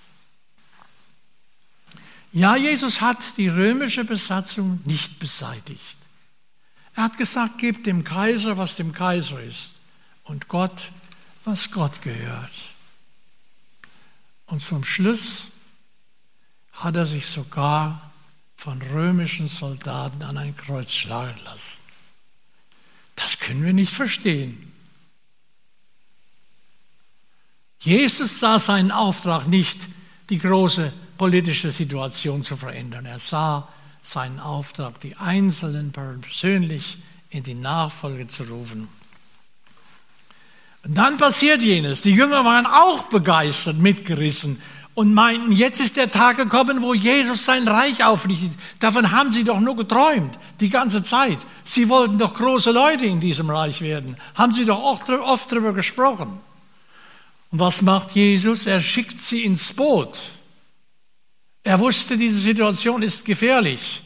Ja, 2.32 2.56
Jesus 2.56 3.02
hat 3.02 3.18
die 3.36 3.48
römische 3.48 4.04
Besatzung 4.04 4.80
nicht 4.86 5.18
beseitigt. 5.18 5.98
Er 6.94 7.04
hat 7.04 7.18
gesagt, 7.18 7.58
gebt 7.58 7.86
dem 7.86 8.04
Kaiser, 8.04 8.56
was 8.56 8.76
dem 8.76 8.92
Kaiser 8.92 9.42
ist 9.42 9.80
und 10.24 10.48
Gott, 10.48 10.90
was 11.44 11.70
Gott 11.70 12.00
gehört. 12.00 12.52
Und 14.46 14.60
zum 14.60 14.84
Schluss 14.84 15.48
hat 16.72 16.96
er 16.96 17.06
sich 17.06 17.26
sogar 17.26 18.11
von 18.56 18.80
römischen 18.80 19.48
Soldaten 19.48 20.22
an 20.22 20.38
ein 20.38 20.56
Kreuz 20.56 20.92
schlagen 20.92 21.38
lassen. 21.44 21.80
Das 23.16 23.38
können 23.38 23.64
wir 23.64 23.72
nicht 23.72 23.92
verstehen. 23.92 24.72
Jesus 27.80 28.38
sah 28.38 28.58
seinen 28.58 28.92
Auftrag 28.92 29.48
nicht, 29.48 29.88
die 30.30 30.38
große 30.38 30.92
politische 31.18 31.70
Situation 31.70 32.42
zu 32.42 32.56
verändern. 32.56 33.06
Er 33.06 33.18
sah 33.18 33.68
seinen 34.00 34.40
Auftrag, 34.40 35.00
die 35.00 35.16
Einzelnen 35.16 35.92
persönlich 35.92 36.98
in 37.30 37.42
die 37.42 37.54
Nachfolge 37.54 38.26
zu 38.26 38.44
rufen. 38.44 38.88
Und 40.84 40.94
dann 40.96 41.16
passiert 41.16 41.62
jenes. 41.62 42.02
Die 42.02 42.12
Jünger 42.12 42.44
waren 42.44 42.66
auch 42.66 43.04
begeistert, 43.04 43.78
mitgerissen 43.78 44.60
und 44.94 45.14
meinten, 45.14 45.52
jetzt 45.52 45.80
ist 45.80 45.96
der 45.96 46.10
Tag 46.10 46.36
gekommen, 46.36 46.82
wo 46.82 46.92
Jesus 46.92 47.46
sein 47.46 47.66
Reich 47.66 48.04
aufrichtet. 48.04 48.52
Davon 48.78 49.10
haben 49.10 49.30
sie 49.30 49.44
doch 49.44 49.60
nur 49.60 49.76
geträumt, 49.76 50.38
die 50.60 50.68
ganze 50.68 51.02
Zeit. 51.02 51.38
Sie 51.64 51.88
wollten 51.88 52.18
doch 52.18 52.34
große 52.34 52.72
Leute 52.72 53.06
in 53.06 53.20
diesem 53.20 53.48
Reich 53.48 53.80
werden. 53.80 54.16
Haben 54.34 54.52
sie 54.52 54.66
doch 54.66 54.82
oft, 54.82 55.08
oft 55.08 55.50
darüber 55.50 55.72
gesprochen. 55.72 56.38
Und 57.50 57.58
was 57.58 57.80
macht 57.80 58.12
Jesus? 58.12 58.66
Er 58.66 58.80
schickt 58.80 59.18
sie 59.18 59.44
ins 59.44 59.72
Boot. 59.72 60.18
Er 61.62 61.78
wusste, 61.80 62.16
diese 62.16 62.40
Situation 62.40 63.02
ist 63.02 63.24
gefährlich. 63.24 64.02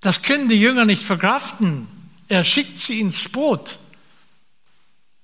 Das 0.00 0.22
können 0.22 0.48
die 0.48 0.60
Jünger 0.60 0.84
nicht 0.84 1.02
verkraften. 1.02 1.88
Er 2.28 2.44
schickt 2.44 2.78
sie 2.78 3.00
ins 3.00 3.28
Boot. 3.28 3.78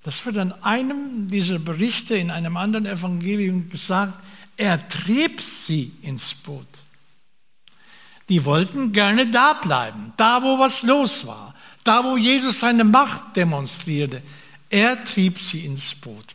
Das 0.03 0.27
wird 0.27 0.37
an 0.39 0.53
einem 0.63 1.31
dieser 1.31 1.59
Berichte 1.59 2.17
in 2.17 2.31
einem 2.31 2.57
anderen 2.57 2.87
Evangelium 2.87 3.69
gesagt, 3.71 4.19
er 4.57 4.89
trieb 4.89 5.41
sie 5.41 5.93
ins 6.03 6.35
Boot. 6.35 6.67
Die 8.29 8.45
wollten 8.45 8.93
gerne 8.93 9.31
da 9.31 9.55
bleiben, 9.55 10.13
da 10.17 10.43
wo 10.43 10.59
was 10.59 10.83
los 10.83 11.27
war, 11.27 11.55
da 11.85 12.05
wo 12.05 12.17
Jesus 12.17 12.61
seine 12.61 12.85
Macht 12.85 13.37
demonstrierte. 13.37 14.23
Er 14.71 15.05
trieb 15.05 15.39
sie 15.39 15.67
ins 15.67 15.95
Boot. 15.95 16.35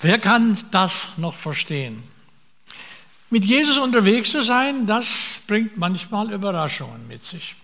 Wer 0.00 0.18
kann 0.18 0.58
das 0.70 1.16
noch 1.18 1.34
verstehen? 1.34 2.02
Mit 3.30 3.44
Jesus 3.44 3.78
unterwegs 3.78 4.30
zu 4.30 4.42
sein, 4.42 4.86
das 4.86 5.40
bringt 5.46 5.76
manchmal 5.76 6.32
Überraschungen 6.32 7.06
mit 7.08 7.24
sich. 7.24 7.56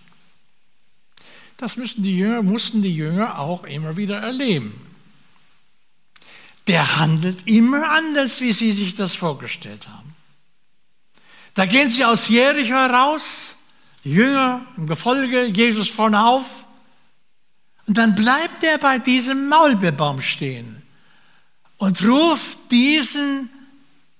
Das 1.57 1.77
müssen 1.77 2.01
die 2.03 2.17
Jünger, 2.17 2.41
mussten 2.41 2.81
die 2.81 2.95
Jünger 2.95 3.37
auch 3.37 3.63
immer 3.65 3.95
wieder 3.95 4.17
erleben. 4.17 4.90
Der 6.71 6.97
handelt 6.97 7.47
immer 7.47 7.91
anders, 7.91 8.39
wie 8.39 8.53
sie 8.53 8.71
sich 8.71 8.95
das 8.95 9.15
vorgestellt 9.15 9.89
haben. 9.89 10.15
Da 11.53 11.65
gehen 11.65 11.89
sie 11.89 12.05
aus 12.05 12.29
Jericho 12.29 12.73
heraus, 12.73 13.57
die 14.05 14.11
Jünger 14.11 14.65
im 14.77 14.87
Gefolge, 14.87 15.47
Jesus 15.47 15.89
vorne 15.89 16.25
auf. 16.25 16.65
Und 17.87 17.97
dann 17.97 18.15
bleibt 18.15 18.63
er 18.63 18.77
bei 18.77 18.99
diesem 18.99 19.49
Maulbeerbaum 19.49 20.21
stehen. 20.21 20.81
und 21.77 22.01
ruft 22.05 22.71
diesen 22.71 23.49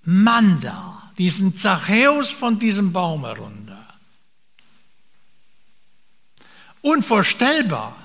Mann 0.04 0.60
da, 0.62 1.12
diesen 1.20 1.56
Zachäus 1.56 2.32
von 2.32 2.58
diesem 2.58 2.92
Baum 2.92 3.24
herunter. 3.24 3.88
Unvorstellbar. 6.82 7.96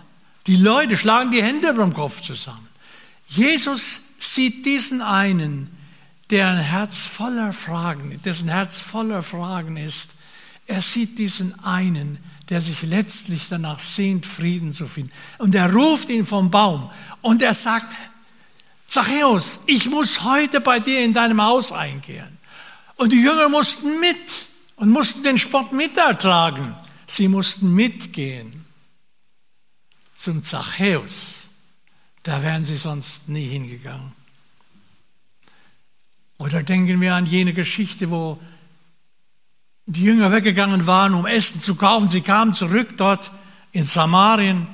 Die 0.46 0.56
Leute 0.56 0.96
schlagen 0.98 1.30
die 1.30 1.42
Hände 1.42 1.70
über 1.70 1.82
dem 1.82 1.94
Kopf 1.94 2.20
zusammen. 2.20 2.68
Jesus 3.28 4.05
sieht 4.18 4.66
diesen 4.66 5.02
einen, 5.02 5.70
der 6.30 6.50
ein 6.50 6.58
Herz 6.58 7.06
voller 7.06 7.52
Fragen, 7.52 8.20
dessen 8.24 8.48
Herz 8.48 8.80
voller 8.80 9.22
Fragen 9.22 9.76
ist. 9.76 10.16
Er 10.66 10.82
sieht 10.82 11.18
diesen 11.18 11.58
einen, 11.64 12.18
der 12.48 12.60
sich 12.60 12.82
letztlich 12.82 13.48
danach 13.48 13.80
sehnt, 13.80 14.26
Frieden 14.26 14.72
zu 14.72 14.86
finden. 14.86 15.12
Und 15.38 15.54
er 15.54 15.72
ruft 15.72 16.08
ihn 16.10 16.26
vom 16.26 16.50
Baum 16.50 16.90
und 17.22 17.42
er 17.42 17.54
sagt, 17.54 17.92
Zachäus, 18.88 19.60
ich 19.66 19.90
muss 19.90 20.22
heute 20.22 20.60
bei 20.60 20.78
dir 20.78 21.04
in 21.04 21.12
deinem 21.12 21.42
Haus 21.42 21.72
eingehen. 21.72 22.38
Und 22.96 23.12
die 23.12 23.20
Jünger 23.20 23.48
mussten 23.48 24.00
mit 24.00 24.46
und 24.76 24.90
mussten 24.90 25.22
den 25.22 25.38
Spott 25.38 25.72
mitertragen. 25.72 26.74
Sie 27.06 27.28
mussten 27.28 27.74
mitgehen 27.74 28.64
zum 30.14 30.42
Zachäus. 30.42 31.45
Da 32.26 32.42
wären 32.42 32.64
sie 32.64 32.76
sonst 32.76 33.28
nie 33.28 33.46
hingegangen. 33.46 34.12
Oder 36.38 36.64
denken 36.64 37.00
wir 37.00 37.14
an 37.14 37.24
jene 37.24 37.52
Geschichte, 37.52 38.10
wo 38.10 38.40
die 39.86 40.02
Jünger 40.02 40.32
weggegangen 40.32 40.88
waren, 40.88 41.14
um 41.14 41.24
Essen 41.24 41.60
zu 41.60 41.76
kaufen. 41.76 42.08
Sie 42.08 42.22
kamen 42.22 42.52
zurück 42.52 42.96
dort 42.96 43.30
in 43.70 43.84
Samarien. 43.84 44.66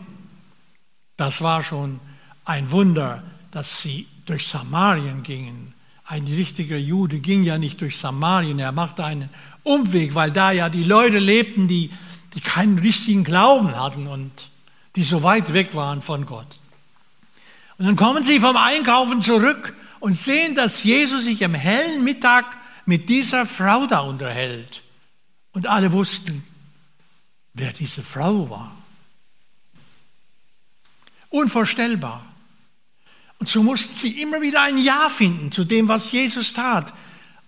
Das 1.19 1.43
war 1.43 1.63
schon 1.63 2.01
ein 2.47 2.73
Wunder, 2.73 3.23
dass 3.51 3.83
sie 3.83 4.07
durch 4.25 4.49
Samarien 4.49 5.23
gingen. 5.23 5.75
Ein 6.05 6.25
richtiger 6.25 6.79
Jude 6.79 7.19
ging 7.19 7.43
ja 7.43 7.59
nicht 7.59 7.83
durch 7.83 7.99
Samarien, 7.99 8.61
er 8.61 8.73
machte 8.73 9.05
einen 9.05 9.29
Umweg, 9.63 10.15
weil 10.15 10.31
da 10.33 10.53
ja 10.53 10.71
die 10.71 10.85
Leute 10.85 11.19
lebten, 11.19 11.69
die, 11.69 11.91
die 12.33 12.41
keinen 12.41 12.79
richtigen 12.79 13.25
Glauben 13.25 13.77
hatten 13.77 14.07
und 14.07 14.31
die 14.97 15.05
so 15.05 15.23
weit 15.23 15.53
weg 15.53 15.75
waren 15.75 16.01
von 16.01 16.25
Gott. 16.25 16.62
Und 17.83 17.89
dann 17.89 17.97
kommen 17.97 18.23
sie 18.23 18.39
vom 18.39 18.57
Einkaufen 18.57 19.21
zurück 19.21 19.75
und 19.99 20.13
sehen, 20.13 20.55
dass 20.55 20.85
Jesus 20.85 21.25
sich 21.25 21.45
am 21.45 21.53
hellen 21.53 22.05
Mittag 22.05 22.45
mit 22.87 23.09
dieser 23.09 23.45
Frau 23.45 23.87
da 23.89 24.03
unterhält. 24.03 24.83
Und 25.51 25.67
alle 25.67 25.91
wussten, 25.91 26.45
wer 27.55 27.73
diese 27.73 28.03
Frau 28.03 28.49
war. 28.49 28.73
Unvorstellbar. 31.31 32.25
Und 33.41 33.49
so 33.49 33.65
mussten 33.65 33.93
sie 33.93 34.23
immer 34.23 34.41
wieder 34.41 34.63
ein 34.63 34.79
Ja 34.79 35.09
finden 35.09 35.51
zu 35.51 35.65
dem, 35.65 35.89
was 35.89 36.13
Jesus 36.13 36.53
tat. 36.53 36.95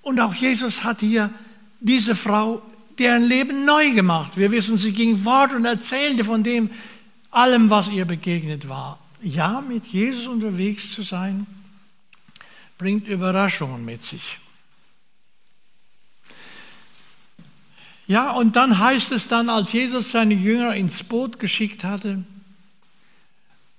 Und 0.03 0.19
auch 0.19 0.35
Jesus 0.35 0.83
hat 0.83 0.99
hier 0.99 1.31
diese 1.79 2.17
Frau, 2.17 2.61
deren 2.99 3.23
Leben 3.23 3.65
neu 3.65 3.93
gemacht. 3.93 4.33
Wir 4.35 4.51
wissen, 4.51 4.77
sie 4.79 4.95
ging 4.95 5.17
fort 5.17 5.53
und 5.53 5.65
erzählte 5.65 6.25
von 6.25 6.43
dem, 6.43 6.71
allem, 7.31 7.71
was 7.71 7.89
ihr 7.89 8.05
begegnet 8.05 8.69
war. 8.69 8.99
Ja, 9.25 9.63
mit 9.63 9.87
Jesus 9.87 10.27
unterwegs 10.27 10.93
zu 10.93 11.03
sein, 11.03 11.47
bringt 12.77 13.09
Überraschungen 13.09 13.83
mit 13.83 14.03
sich. 14.03 14.39
Ja, 18.07 18.33
und 18.33 18.55
dann 18.57 18.79
heißt 18.79 19.13
es 19.13 19.29
dann, 19.29 19.49
als 19.49 19.73
Jesus 19.73 20.11
seine 20.11 20.35
Jünger 20.35 20.75
ins 20.75 21.03
Boot 21.05 21.39
geschickt 21.39 21.85
hatte, 21.85 22.23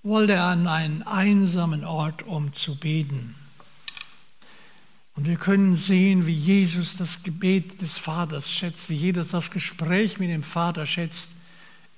wollte 0.02 0.34
er 0.34 0.46
an 0.46 0.68
einen 0.68 1.04
einsamen 1.04 1.84
Ort, 1.84 2.24
um 2.24 2.52
zu 2.52 2.76
beten. 2.76 3.36
Und 5.14 5.28
wir 5.28 5.38
können 5.38 5.76
sehen, 5.76 6.26
wie 6.26 6.34
Jesus 6.34 6.98
das 6.98 7.22
Gebet 7.22 7.82
des 7.82 8.00
Vaters 8.00 8.52
schätzt, 8.52 8.90
wie 8.90 8.96
Jesus 8.96 9.30
das 9.30 9.52
Gespräch 9.52 10.18
mit 10.18 10.32
dem 10.32 10.44
Vater 10.44 10.88
schätzt 10.88 11.36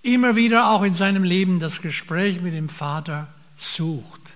immer 0.07 0.36
wieder 0.36 0.71
auch 0.71 0.83
in 0.83 0.93
seinem 0.93 1.23
Leben 1.23 1.60
das 1.60 1.81
Gespräch 1.81 2.41
mit 2.41 2.53
dem 2.53 2.69
Vater 2.69 3.27
sucht. 3.58 4.34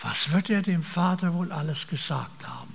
Was 0.00 0.32
wird 0.32 0.50
er 0.50 0.62
dem 0.62 0.82
Vater 0.82 1.34
wohl 1.34 1.52
alles 1.52 1.86
gesagt 1.86 2.46
haben? 2.46 2.74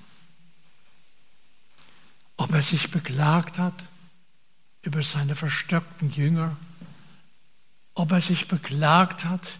Ob 2.38 2.52
er 2.54 2.64
sich 2.64 2.92
beklagt 2.92 3.60
hat 3.60 3.86
über 4.82 5.04
seine 5.04 5.36
verstockten 5.36 6.12
Jünger, 6.12 6.56
ob 7.94 8.12
er 8.12 8.22
sich 8.22 8.48
beklagt 8.48 9.26
hat, 9.26 9.60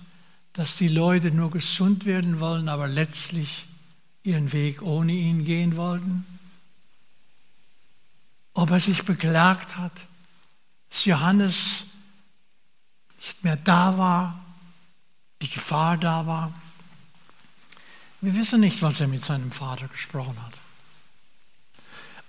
dass 0.54 0.78
die 0.78 0.88
Leute 0.88 1.32
nur 1.32 1.52
gesund 1.52 2.06
werden 2.06 2.40
wollen, 2.40 2.70
aber 2.70 2.88
letztlich 2.88 3.68
ihren 4.24 4.52
Weg 4.52 4.82
ohne 4.82 5.14
ihn 5.14 5.46
gehen 5.46 5.76
wollten, 5.76 6.26
ob 8.54 8.72
er 8.72 8.80
sich 8.80 9.06
beklagt 9.06 9.78
hat, 9.78 9.94
dass 10.90 11.06
Johannes 11.06 11.86
nicht 13.18 13.44
mehr 13.44 13.56
da 13.56 13.98
war, 13.98 14.41
die 15.42 15.50
Gefahr 15.50 15.98
da 15.98 16.26
war. 16.28 16.54
Wir 18.22 18.36
wissen 18.36 18.60
nicht, 18.60 18.82
was 18.82 19.00
er 19.00 19.08
mit 19.08 19.24
seinem 19.24 19.52
Vater 19.52 19.88
gesprochen 19.88 20.36
hat. 20.46 20.54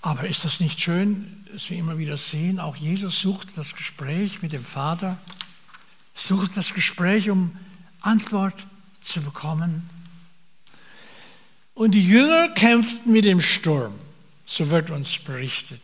Aber 0.00 0.26
ist 0.26 0.44
das 0.44 0.58
nicht 0.58 0.80
schön, 0.80 1.44
dass 1.52 1.70
wir 1.70 1.78
immer 1.78 1.98
wieder 1.98 2.16
sehen, 2.16 2.58
auch 2.58 2.74
Jesus 2.76 3.20
sucht 3.20 3.48
das 3.56 3.76
Gespräch 3.76 4.42
mit 4.42 4.52
dem 4.52 4.64
Vater, 4.64 5.16
sucht 6.14 6.56
das 6.56 6.74
Gespräch, 6.74 7.30
um 7.30 7.56
Antwort 8.00 8.66
zu 9.00 9.20
bekommen. 9.20 9.88
Und 11.74 11.92
die 11.92 12.06
Jünger 12.06 12.48
kämpften 12.48 13.12
mit 13.12 13.24
dem 13.24 13.40
Sturm, 13.40 13.94
so 14.44 14.70
wird 14.70 14.90
uns 14.90 15.18
berichtet. 15.18 15.82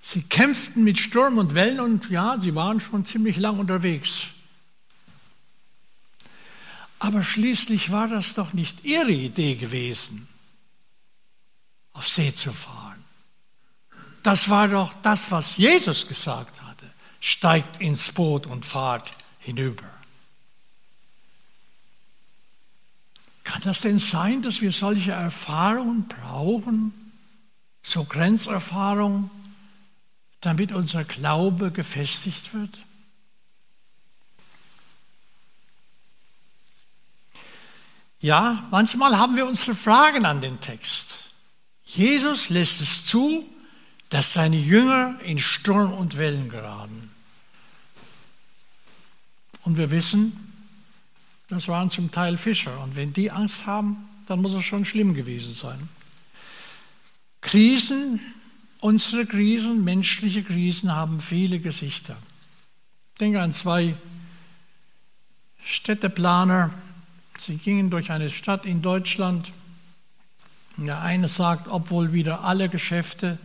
Sie 0.00 0.22
kämpften 0.22 0.84
mit 0.84 0.98
Sturm 0.98 1.38
und 1.38 1.54
Wellen 1.54 1.80
und 1.80 2.10
ja, 2.10 2.38
sie 2.38 2.54
waren 2.54 2.80
schon 2.80 3.06
ziemlich 3.06 3.36
lang 3.36 3.58
unterwegs. 3.58 4.33
Aber 7.04 7.22
schließlich 7.22 7.90
war 7.90 8.08
das 8.08 8.32
doch 8.32 8.54
nicht 8.54 8.86
ihre 8.86 9.12
Idee 9.12 9.56
gewesen, 9.56 10.26
auf 11.92 12.08
See 12.08 12.32
zu 12.32 12.50
fahren. 12.50 13.04
Das 14.22 14.48
war 14.48 14.68
doch 14.68 14.94
das, 15.02 15.30
was 15.30 15.58
Jesus 15.58 16.08
gesagt 16.08 16.62
hatte. 16.62 16.90
Steigt 17.20 17.82
ins 17.82 18.10
Boot 18.10 18.46
und 18.46 18.64
fahrt 18.64 19.12
hinüber. 19.38 19.84
Kann 23.42 23.60
das 23.60 23.82
denn 23.82 23.98
sein, 23.98 24.40
dass 24.40 24.62
wir 24.62 24.72
solche 24.72 25.12
Erfahrungen 25.12 26.08
brauchen? 26.08 26.94
So 27.82 28.04
Grenzerfahrungen? 28.04 29.30
damit 30.44 30.72
unser 30.72 31.04
Glaube 31.04 31.70
gefestigt 31.70 32.52
wird? 32.52 32.83
Ja, 38.24 38.66
manchmal 38.70 39.18
haben 39.18 39.36
wir 39.36 39.46
unsere 39.46 39.74
Fragen 39.74 40.24
an 40.24 40.40
den 40.40 40.58
Text. 40.60 41.24
Jesus 41.84 42.48
lässt 42.48 42.80
es 42.80 43.04
zu, 43.04 43.46
dass 44.08 44.32
seine 44.32 44.56
Jünger 44.56 45.20
in 45.22 45.38
Sturm 45.38 45.92
und 45.92 46.16
Wellen 46.16 46.48
geraten. 46.48 47.10
Und 49.64 49.76
wir 49.76 49.90
wissen, 49.90 50.32
das 51.48 51.68
waren 51.68 51.90
zum 51.90 52.10
Teil 52.10 52.38
Fischer. 52.38 52.80
Und 52.80 52.96
wenn 52.96 53.12
die 53.12 53.30
Angst 53.30 53.66
haben, 53.66 54.08
dann 54.26 54.40
muss 54.40 54.54
es 54.54 54.64
schon 54.64 54.86
schlimm 54.86 55.12
gewesen 55.12 55.52
sein. 55.52 55.88
Krisen 57.42 58.20
Unsere 58.84 59.24
Krisen, 59.24 59.82
menschliche 59.82 60.42
Krisen, 60.42 60.94
haben 60.94 61.18
viele 61.18 61.58
Gesichter. 61.58 62.18
Ich 63.14 63.18
denke 63.18 63.40
an 63.40 63.50
zwei 63.50 63.94
Städteplaner. 65.64 66.70
Sie 67.38 67.56
gingen 67.56 67.90
durch 67.90 68.10
eine 68.10 68.30
Stadt 68.30 68.66
in 68.66 68.82
Deutschland. 68.82 69.52
Der 70.76 71.02
eine 71.02 71.28
sagt, 71.28 71.68
obwohl 71.68 72.12
wieder 72.12 72.42
alle 72.42 72.68
Geschäfte 72.68 73.38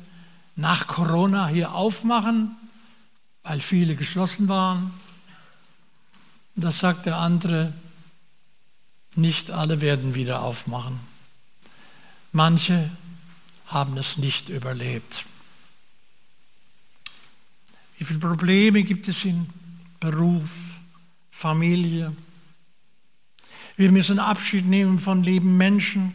nach 0.56 0.88
Corona 0.88 1.48
hier 1.48 1.74
aufmachen, 1.74 2.56
weil 3.44 3.62
viele 3.62 3.96
geschlossen 3.96 4.48
waren. 4.48 4.94
Das 6.56 6.80
sagt 6.80 7.06
der 7.06 7.18
andere, 7.18 7.74
nicht 9.16 9.52
alle 9.52 9.82
werden 9.82 10.16
wieder 10.16 10.42
aufmachen. 10.42 11.00
Manche 12.32 12.90
haben 13.68 13.98
es 13.98 14.18
nicht 14.18 14.50
überlebt. 14.50 15.26
Wie 17.98 18.06
viele 18.06 18.20
Probleme 18.20 18.84
gibt 18.84 19.08
es 19.08 19.26
in 19.26 19.50
Beruf, 20.00 20.80
Familie? 21.32 22.14
Wir 23.80 23.94
müssen 23.94 24.20
Abschied 24.20 24.66
nehmen 24.68 25.00
von 25.00 25.24
lieben 25.24 25.56
Menschen. 25.56 26.14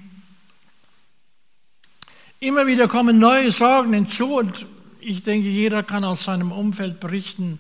Immer 2.39 2.67
wieder 2.67 2.89
kommen 2.89 3.19
neue 3.19 3.51
Sorgen 3.51 3.95
hinzu 3.95 4.37
und 4.37 4.67
ich 5.01 5.23
denke, 5.23 5.49
jeder 5.49 5.83
kann 5.83 6.05
aus 6.05 6.25
seinem 6.25 6.53
Umfeld 6.53 7.01
berichten, 7.01 7.59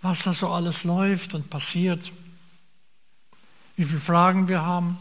was 0.00 0.22
da 0.22 0.32
so 0.32 0.48
alles 0.48 0.84
läuft 0.84 1.34
und 1.34 1.50
passiert. 1.50 2.10
wie 3.76 3.84
viele 3.84 4.00
Fragen 4.00 4.48
wir 4.48 4.62
haben. 4.62 4.96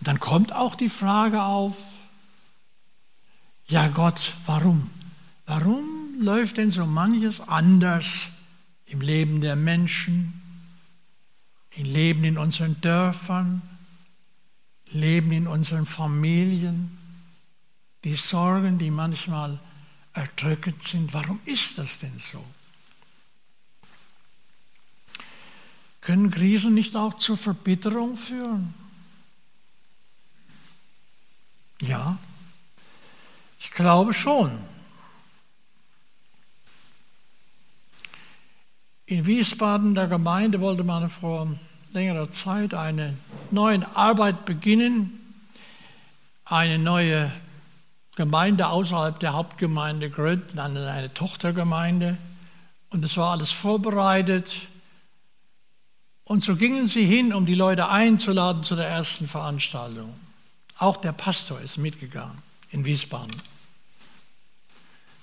Und 0.00 0.08
dann 0.08 0.18
kommt 0.18 0.52
auch 0.52 0.74
die 0.74 0.88
Frage 0.88 1.44
auf, 1.44 1.76
ja 3.68 3.86
Gott, 3.86 4.34
warum? 4.44 4.90
Warum 5.46 5.84
läuft 6.18 6.56
denn 6.56 6.72
so 6.72 6.84
manches 6.84 7.40
anders 7.40 8.32
im 8.86 9.02
Leben 9.02 9.40
der 9.40 9.54
Menschen, 9.54 10.47
Leben 11.84 12.24
in 12.24 12.38
unseren 12.38 12.80
Dörfern, 12.80 13.62
Leben 14.86 15.32
in 15.32 15.46
unseren 15.46 15.86
Familien? 15.86 16.96
Die 18.04 18.16
Sorgen, 18.16 18.78
die 18.78 18.90
manchmal 18.90 19.58
erdrückend 20.12 20.82
sind, 20.82 21.12
warum 21.14 21.40
ist 21.44 21.78
das 21.78 21.98
denn 22.00 22.18
so? 22.18 22.44
Können 26.00 26.30
Krisen 26.30 26.74
nicht 26.74 26.96
auch 26.96 27.14
zur 27.14 27.36
Verbitterung 27.36 28.16
führen? 28.16 28.72
Ja, 31.82 32.18
ich 33.60 33.70
glaube 33.70 34.14
schon. 34.14 34.50
In 39.06 39.26
Wiesbaden, 39.26 39.94
der 39.94 40.06
Gemeinde, 40.06 40.60
wollte 40.60 40.84
man 40.84 41.08
vor 41.08 41.46
längerer 41.92 42.30
Zeit 42.30 42.74
eine 42.74 43.14
neue 43.50 43.86
Arbeit 43.96 44.44
beginnen, 44.44 45.18
eine 46.44 46.78
neue 46.78 47.30
Gemeinde 48.16 48.68
außerhalb 48.68 49.18
der 49.20 49.32
Hauptgemeinde 49.32 50.10
gründen, 50.10 50.58
eine, 50.58 50.90
eine 50.90 51.12
Tochtergemeinde. 51.14 52.16
Und 52.90 53.04
es 53.04 53.16
war 53.16 53.32
alles 53.32 53.52
vorbereitet. 53.52 54.68
Und 56.24 56.42
so 56.42 56.56
gingen 56.56 56.86
sie 56.86 57.04
hin, 57.04 57.32
um 57.32 57.46
die 57.46 57.54
Leute 57.54 57.88
einzuladen 57.88 58.62
zu 58.62 58.76
der 58.76 58.88
ersten 58.88 59.28
Veranstaltung. 59.28 60.12
Auch 60.78 60.96
der 60.96 61.12
Pastor 61.12 61.60
ist 61.60 61.78
mitgegangen 61.78 62.38
in 62.70 62.84
Wiesbaden. 62.84 63.34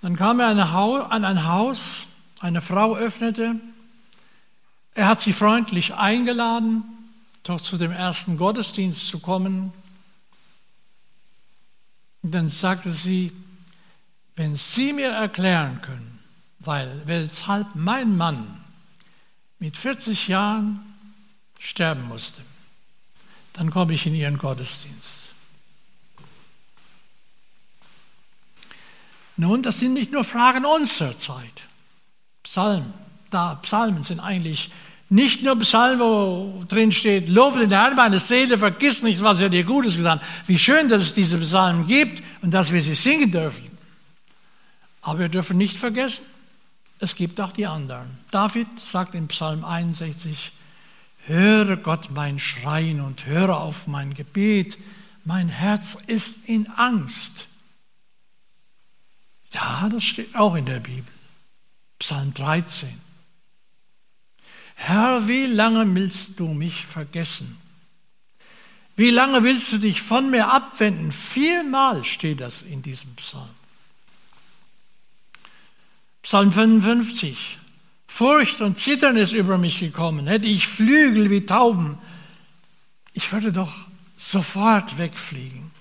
Dann 0.02 0.16
kam 0.16 0.40
er 0.40 0.48
an 0.48 1.26
ein 1.26 1.46
Haus, 1.46 2.08
eine 2.40 2.62
Frau 2.62 2.96
öffnete. 2.96 3.56
Er 4.96 5.08
hat 5.08 5.20
sie 5.20 5.34
freundlich 5.34 5.94
eingeladen, 5.94 6.84
doch 7.44 7.60
zu 7.60 7.78
dem 7.78 7.92
ersten 7.92 8.38
Gottesdienst 8.38 9.08
zu 9.08 9.20
kommen. 9.20 9.74
Und 12.24 12.32
dann 12.32 12.48
sagte 12.50 12.90
sie, 12.90 13.32
wenn 14.38 14.56
Sie 14.56 14.94
mir 14.94 15.10
erklären 15.10 15.82
können, 15.82 16.20
weil 16.60 17.02
weshalb 17.06 17.76
mein 17.76 18.18
Mann 18.18 18.62
mit 19.60 19.78
40 19.78 20.30
Jahren 20.30 20.80
sterben 21.60 22.08
musste, 22.08 22.42
dann 23.54 23.72
komme 23.72 23.94
ich 23.94 24.06
in 24.08 24.16
Ihren 24.16 24.38
Gottesdienst. 24.38 25.24
Nun, 29.38 29.62
das 29.62 29.80
sind 29.80 29.94
nicht 29.94 30.12
nur 30.12 30.24
Fragen 30.24 30.66
unserer 30.66 31.18
Zeit. 31.18 31.64
Psalmen, 32.44 32.94
da 33.36 33.56
Psalmen 33.56 34.02
sind 34.02 34.22
eigentlich 34.22 34.72
nicht 35.10 35.44
nur 35.44 35.60
Psalmen, 35.60 36.00
wo 36.00 36.64
drin 36.68 36.94
steht, 36.94 37.28
lobe 37.28 37.60
den 37.60 37.70
Herrn, 37.72 37.96
meine 37.96 38.18
Seele, 38.18 38.58
vergiss 38.58 39.04
nicht, 39.04 39.22
was 39.22 39.42
er 39.42 39.50
dir 39.50 39.66
Gutes 39.66 39.98
getan 39.98 40.20
hat. 40.22 40.28
Wie 40.48 40.58
schön, 40.58 40.88
dass 40.88 41.02
es 41.02 41.14
diese 41.14 41.38
Psalmen 41.40 41.86
gibt 41.86 42.24
und 42.42 42.52
dass 42.52 42.72
wir 42.72 42.82
sie 42.82 42.96
singen 42.96 43.30
dürfen. 43.32 43.70
Aber 45.02 45.20
wir 45.20 45.30
dürfen 45.30 45.58
nicht 45.58 45.76
vergessen, 45.76 46.24
es 47.00 47.16
gibt 47.16 47.40
auch 47.42 47.52
die 47.52 47.68
anderen. 47.68 48.08
David 48.32 48.68
sagt 48.80 49.14
in 49.14 49.28
Psalm 49.28 49.66
61, 49.66 50.54
höre 51.26 51.76
Gott 51.76 52.10
mein 52.12 52.40
Schreien 52.40 53.02
und 53.02 53.26
höre 53.26 53.58
auf 53.58 53.86
mein 53.88 54.14
Gebet. 54.14 54.78
Mein 55.26 55.50
Herz 55.50 55.98
ist 56.08 56.48
in 56.48 56.70
Angst. 56.70 57.48
Ja, 59.52 59.90
das 59.92 60.06
steht 60.06 60.36
auch 60.36 60.56
in 60.56 60.66
der 60.66 60.80
Bibel. 60.80 61.14
Psalm 62.00 62.34
13. 62.34 63.05
Herr, 64.76 65.28
wie 65.28 65.48
lange 65.48 65.96
willst 65.96 66.40
du 66.40 66.48
mich 66.48 66.86
vergessen? 66.86 67.58
Wie 68.96 69.10
lange 69.10 69.44
willst 69.44 69.74
du 69.74 69.78
dich 69.78 70.02
von 70.02 70.30
mir 70.30 70.52
abwenden? 70.52 71.12
Viermal 71.12 72.04
steht 72.06 72.40
das 72.40 72.62
in 72.62 72.82
diesem 72.82 73.14
Psalm. 73.16 73.50
Psalm 76.22 76.52
55. 76.52 77.58
Furcht 78.08 78.62
und 78.62 78.78
Zittern 78.78 79.18
ist 79.18 79.34
über 79.34 79.58
mich 79.58 79.80
gekommen. 79.80 80.28
Hätte 80.28 80.48
ich 80.48 80.68
Flügel 80.68 81.30
wie 81.30 81.46
Tauben, 81.46 81.98
ich 83.14 83.32
würde 83.32 83.52
doch 83.52 83.74
sofort 84.16 84.98
wegfliegen. 84.98 85.72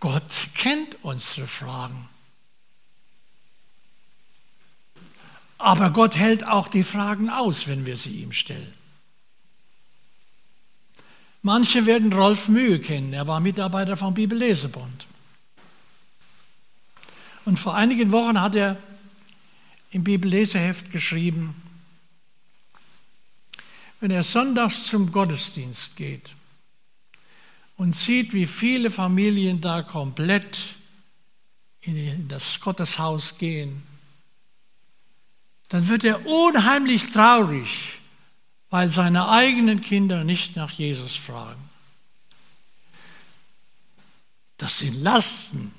Gott 0.00 0.48
kennt 0.54 0.98
unsere 1.02 1.46
Fragen. 1.46 2.08
Aber 5.58 5.90
Gott 5.90 6.16
hält 6.16 6.46
auch 6.46 6.68
die 6.68 6.82
Fragen 6.82 7.30
aus, 7.30 7.68
wenn 7.68 7.86
wir 7.86 7.96
sie 7.96 8.22
ihm 8.22 8.32
stellen. 8.32 8.72
Manche 11.42 11.84
werden 11.86 12.12
Rolf 12.12 12.48
Mühe 12.48 12.80
kennen. 12.80 13.12
Er 13.12 13.26
war 13.26 13.40
Mitarbeiter 13.40 13.96
vom 13.96 14.14
Bibellesebund. 14.14 15.06
Und 17.44 17.58
vor 17.58 17.74
einigen 17.74 18.12
Wochen 18.12 18.40
hat 18.40 18.54
er 18.54 18.78
im 19.90 20.02
Bibelleseheft 20.02 20.90
geschrieben, 20.90 21.54
wenn 24.00 24.10
er 24.10 24.22
sonntags 24.22 24.84
zum 24.84 25.12
Gottesdienst 25.12 25.96
geht 25.96 26.30
und 27.76 27.94
sieht, 27.94 28.32
wie 28.32 28.46
viele 28.46 28.90
Familien 28.90 29.60
da 29.60 29.82
komplett 29.82 30.76
in 31.82 32.28
das 32.28 32.60
Gotteshaus 32.60 33.38
gehen, 33.38 33.82
dann 35.74 35.88
wird 35.88 36.04
er 36.04 36.24
unheimlich 36.24 37.10
traurig, 37.10 37.98
weil 38.70 38.88
seine 38.88 39.28
eigenen 39.28 39.80
Kinder 39.80 40.22
nicht 40.22 40.54
nach 40.54 40.70
Jesus 40.70 41.16
fragen. 41.16 41.68
Das 44.56 44.78
sind 44.78 45.02
Lasten. 45.02 45.74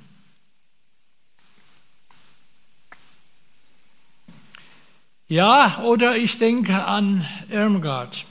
Ja, 5.29 5.79
oder 5.83 6.17
ich 6.17 6.39
denke 6.39 6.83
an 6.83 7.25
Irmgard. 7.47 8.25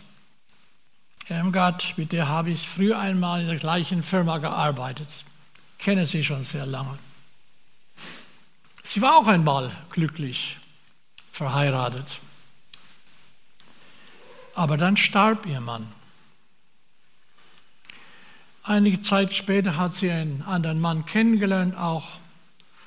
Irmgard, 1.30 1.96
mit 1.96 2.12
der 2.12 2.28
habe 2.28 2.50
ich 2.50 2.68
früher 2.68 2.98
einmal 2.98 3.40
in 3.40 3.46
der 3.46 3.56
gleichen 3.56 4.02
Firma 4.02 4.36
gearbeitet. 4.36 5.24
Ich 5.78 5.84
kenne 5.86 6.04
sie 6.04 6.24
schon 6.24 6.42
sehr 6.42 6.66
lange. 6.66 6.98
Sie 8.82 9.00
war 9.00 9.16
auch 9.16 9.28
einmal 9.28 9.74
glücklich 9.88 10.58
verheiratet. 11.34 12.20
Aber 14.54 14.76
dann 14.76 14.96
starb 14.96 15.46
ihr 15.46 15.60
Mann. 15.60 15.90
Einige 18.62 19.00
Zeit 19.00 19.34
später 19.34 19.76
hat 19.76 19.94
sie 19.94 20.12
einen 20.12 20.42
anderen 20.42 20.80
Mann 20.80 21.04
kennengelernt, 21.06 21.76
auch 21.76 22.08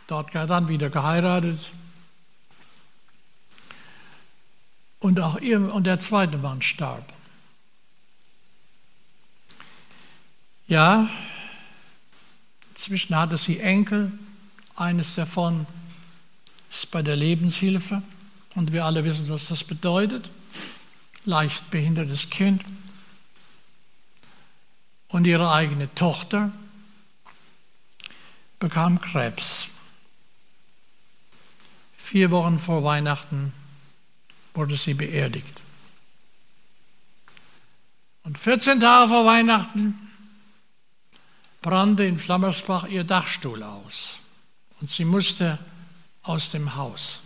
dort 0.07 0.33
dann 0.33 0.69
wieder 0.69 0.89
geheiratet. 0.89 1.59
Und 4.99 5.19
auch 5.19 5.39
ihr 5.41 5.73
und 5.73 5.83
der 5.83 5.99
zweite 5.99 6.37
Mann 6.37 6.61
starb. 6.61 7.03
Ja, 10.67 11.09
inzwischen 12.69 13.13
hatte 13.15 13.35
sie 13.35 13.59
Enkel. 13.59 14.11
Eines 14.77 15.15
davon 15.15 15.67
ist 16.69 16.91
bei 16.91 17.01
der 17.01 17.17
Lebenshilfe. 17.17 18.01
Und 18.57 18.71
wir 18.71 18.85
alle 18.85 19.05
wissen, 19.05 19.29
was 19.29 19.49
das 19.49 19.63
bedeutet. 19.63 20.31
Leicht 21.25 21.69
behindertes 21.69 22.31
Kind. 22.31 22.63
Und 25.09 25.25
ihre 25.25 25.51
eigene 25.51 25.93
Tochter 25.93 26.51
bekam 28.57 28.99
Krebs. 28.99 29.67
Vier 31.95 32.31
Wochen 32.31 32.57
vor 32.57 32.83
Weihnachten 32.83 33.53
wurde 34.55 34.75
sie 34.75 34.95
beerdigt. 34.95 35.61
Und 38.23 38.39
14 38.39 38.79
Tage 38.79 39.09
vor 39.09 39.23
Weihnachten 39.23 39.93
brannte 41.61 42.05
in 42.05 42.17
Flammersbach 42.17 42.87
ihr 42.87 43.03
Dachstuhl 43.03 43.61
aus. 43.61 44.15
Und 44.81 44.89
sie 44.89 45.05
musste 45.05 45.59
aus 46.23 46.49
dem 46.49 46.73
Haus. 46.73 47.19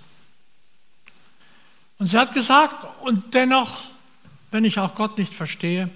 Und 2.01 2.07
sie 2.07 2.17
hat 2.17 2.33
gesagt, 2.33 2.73
und 3.03 3.35
dennoch, 3.35 3.83
wenn 4.49 4.65
ich 4.65 4.79
auch 4.79 4.95
Gott 4.95 5.19
nicht 5.19 5.31
verstehe, 5.31 5.87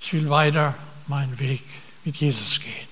ich 0.00 0.12
will 0.12 0.28
weiter 0.28 0.74
meinen 1.06 1.38
Weg 1.38 1.62
mit 2.04 2.16
Jesus 2.16 2.58
gehen. 2.58 2.88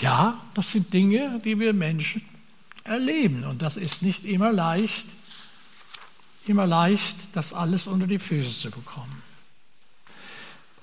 Ja, 0.00 0.36
das 0.54 0.72
sind 0.72 0.92
Dinge, 0.92 1.40
die 1.44 1.60
wir 1.60 1.72
Menschen 1.72 2.28
erleben 2.82 3.44
und 3.44 3.62
das 3.62 3.76
ist 3.76 4.02
nicht 4.02 4.24
immer 4.24 4.50
leicht. 4.50 5.06
immer 6.46 6.66
leicht, 6.66 7.16
das 7.30 7.52
alles 7.52 7.86
unter 7.86 8.08
die 8.08 8.18
Füße 8.18 8.62
zu 8.62 8.70
bekommen. 8.72 9.22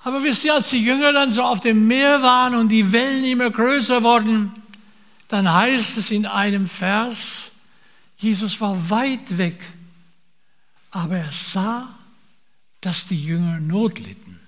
Aber 0.05 0.23
wisst 0.23 0.45
ihr, 0.45 0.53
als 0.53 0.69
die 0.69 0.85
Jünger 0.85 1.11
dann 1.11 1.29
so 1.29 1.43
auf 1.43 1.59
dem 1.59 1.85
Meer 1.85 2.21
waren 2.21 2.55
und 2.55 2.69
die 2.69 2.93
Wellen 2.93 3.25
immer 3.25 3.49
größer 3.49 4.03
wurden, 4.03 4.53
dann 5.27 5.51
heißt 5.51 5.97
es 5.97 6.11
in 6.11 6.25
einem 6.25 6.69
Vers, 6.69 7.55
Jesus 8.17 8.59
war 8.59 8.89
weit 8.89 9.37
weg, 9.37 9.63
aber 10.91 11.17
er 11.17 11.31
sah, 11.31 11.97
dass 12.81 13.07
die 13.07 13.23
Jünger 13.23 13.59
Not 13.59 13.99
litten. 13.99 14.39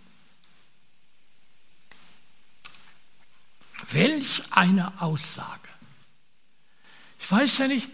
Welch 3.92 4.44
eine 4.52 5.02
Aussage. 5.02 5.70
Ich 7.20 7.32
weiß 7.32 7.60
ja 7.60 7.68
nicht, 7.68 7.90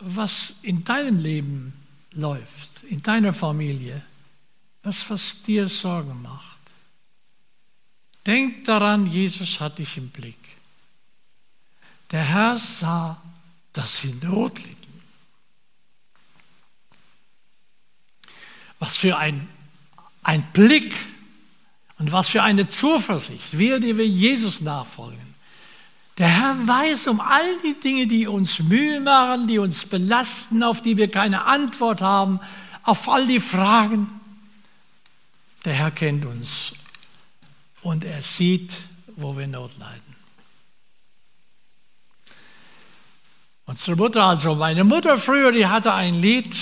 was 0.00 0.56
in 0.62 0.84
deinem 0.84 1.18
Leben 1.18 1.72
läuft, 2.12 2.84
in 2.84 3.02
deiner 3.02 3.32
Familie, 3.32 4.04
was, 4.82 5.08
was 5.10 5.42
dir 5.42 5.68
Sorgen 5.68 6.20
macht. 6.22 6.58
Denk 8.26 8.64
daran, 8.64 9.06
Jesus 9.06 9.60
hat 9.60 9.78
dich 9.78 9.96
im 9.96 10.08
Blick. 10.10 10.38
Der 12.10 12.24
Herr 12.24 12.56
sah, 12.56 13.20
dass 13.72 13.98
sie 13.98 14.14
Not 14.22 14.58
litten. 14.64 14.83
Was 18.78 18.96
für 18.96 19.16
ein, 19.16 19.48
ein 20.22 20.42
Blick 20.52 20.94
und 21.98 22.12
was 22.12 22.28
für 22.28 22.42
eine 22.42 22.66
Zuversicht, 22.66 23.58
wir, 23.58 23.80
die 23.80 23.96
wir 23.96 24.06
Jesus 24.06 24.60
nachfolgen. 24.60 25.34
Der 26.18 26.28
Herr 26.28 26.66
weiß 26.66 27.08
um 27.08 27.20
all 27.20 27.58
die 27.64 27.80
Dinge, 27.80 28.06
die 28.06 28.26
uns 28.26 28.60
Mühe 28.60 29.00
machen, 29.00 29.48
die 29.48 29.58
uns 29.58 29.86
belasten, 29.86 30.62
auf 30.62 30.80
die 30.80 30.96
wir 30.96 31.10
keine 31.10 31.44
Antwort 31.44 32.02
haben, 32.02 32.40
auf 32.84 33.08
all 33.08 33.26
die 33.26 33.40
Fragen. 33.40 34.08
Der 35.64 35.72
Herr 35.72 35.90
kennt 35.90 36.24
uns 36.24 36.74
und 37.82 38.04
er 38.04 38.22
sieht, 38.22 38.72
wo 39.16 39.36
wir 39.36 39.46
Not 39.46 39.78
leiden. 39.78 40.14
Unsere 43.66 43.96
Mutter, 43.96 44.24
also 44.24 44.54
meine 44.54 44.84
Mutter 44.84 45.16
früher, 45.16 45.50
die 45.50 45.66
hatte 45.66 45.94
ein 45.94 46.20
Lied, 46.20 46.54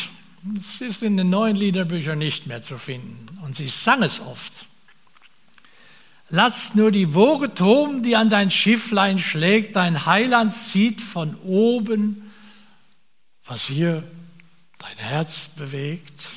es 0.57 0.81
ist 0.81 1.03
in 1.03 1.17
den 1.17 1.31
neuen 1.31 1.57
Liederbüchern 1.57 2.19
nicht 2.19 2.47
mehr 2.47 2.63
zu 2.63 2.79
finden 2.79 3.39
und 3.43 3.55
sie 3.57 3.69
sang 3.69 4.03
es 4.03 4.21
oft. 4.21 4.67
Lass 6.31 6.75
nur 6.75 6.91
die 6.91 7.15
Woge 7.15 7.55
toben, 7.55 8.03
die 8.03 8.17
an 8.17 8.31
dein 8.31 8.51
Schifflein 8.51 9.19
schlägt, 9.19 9.77
dein 9.77 10.07
Heiland 10.07 10.55
zieht 10.55 11.01
von 11.01 11.37
oben, 11.43 12.33
was 13.45 13.67
hier 13.67 14.03
dein 14.79 14.97
Herz 14.97 15.49
bewegt. 15.57 16.31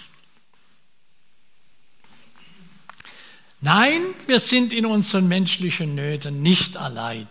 Nein, 3.62 4.02
wir 4.28 4.40
sind 4.40 4.74
in 4.74 4.86
unseren 4.86 5.28
menschlichen 5.28 5.96
Nöten 5.96 6.42
nicht 6.42 6.78
allein. 6.78 7.28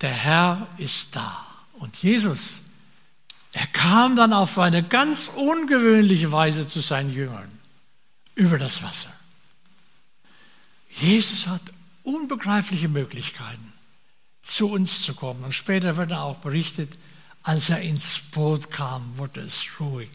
Der 0.00 0.12
Herr 0.12 0.66
ist 0.78 1.16
da. 1.16 1.44
Und 1.74 1.96
Jesus, 2.02 2.65
er 3.56 3.66
kam 3.68 4.16
dann 4.16 4.34
auf 4.34 4.58
eine 4.58 4.82
ganz 4.82 5.28
ungewöhnliche 5.28 6.30
Weise 6.30 6.68
zu 6.68 6.80
seinen 6.80 7.10
Jüngern 7.10 7.50
über 8.34 8.58
das 8.58 8.82
Wasser. 8.82 9.10
Jesus 10.90 11.46
hat 11.46 11.62
unbegreifliche 12.02 12.88
Möglichkeiten, 12.88 13.72
zu 14.42 14.70
uns 14.70 15.00
zu 15.00 15.14
kommen. 15.14 15.42
Und 15.42 15.54
später 15.54 15.96
wird 15.96 16.12
auch 16.12 16.36
berichtet, 16.36 16.98
als 17.44 17.70
er 17.70 17.80
ins 17.80 18.18
Boot 18.30 18.70
kam, 18.70 19.16
wurde 19.16 19.40
es 19.40 19.64
ruhig, 19.80 20.10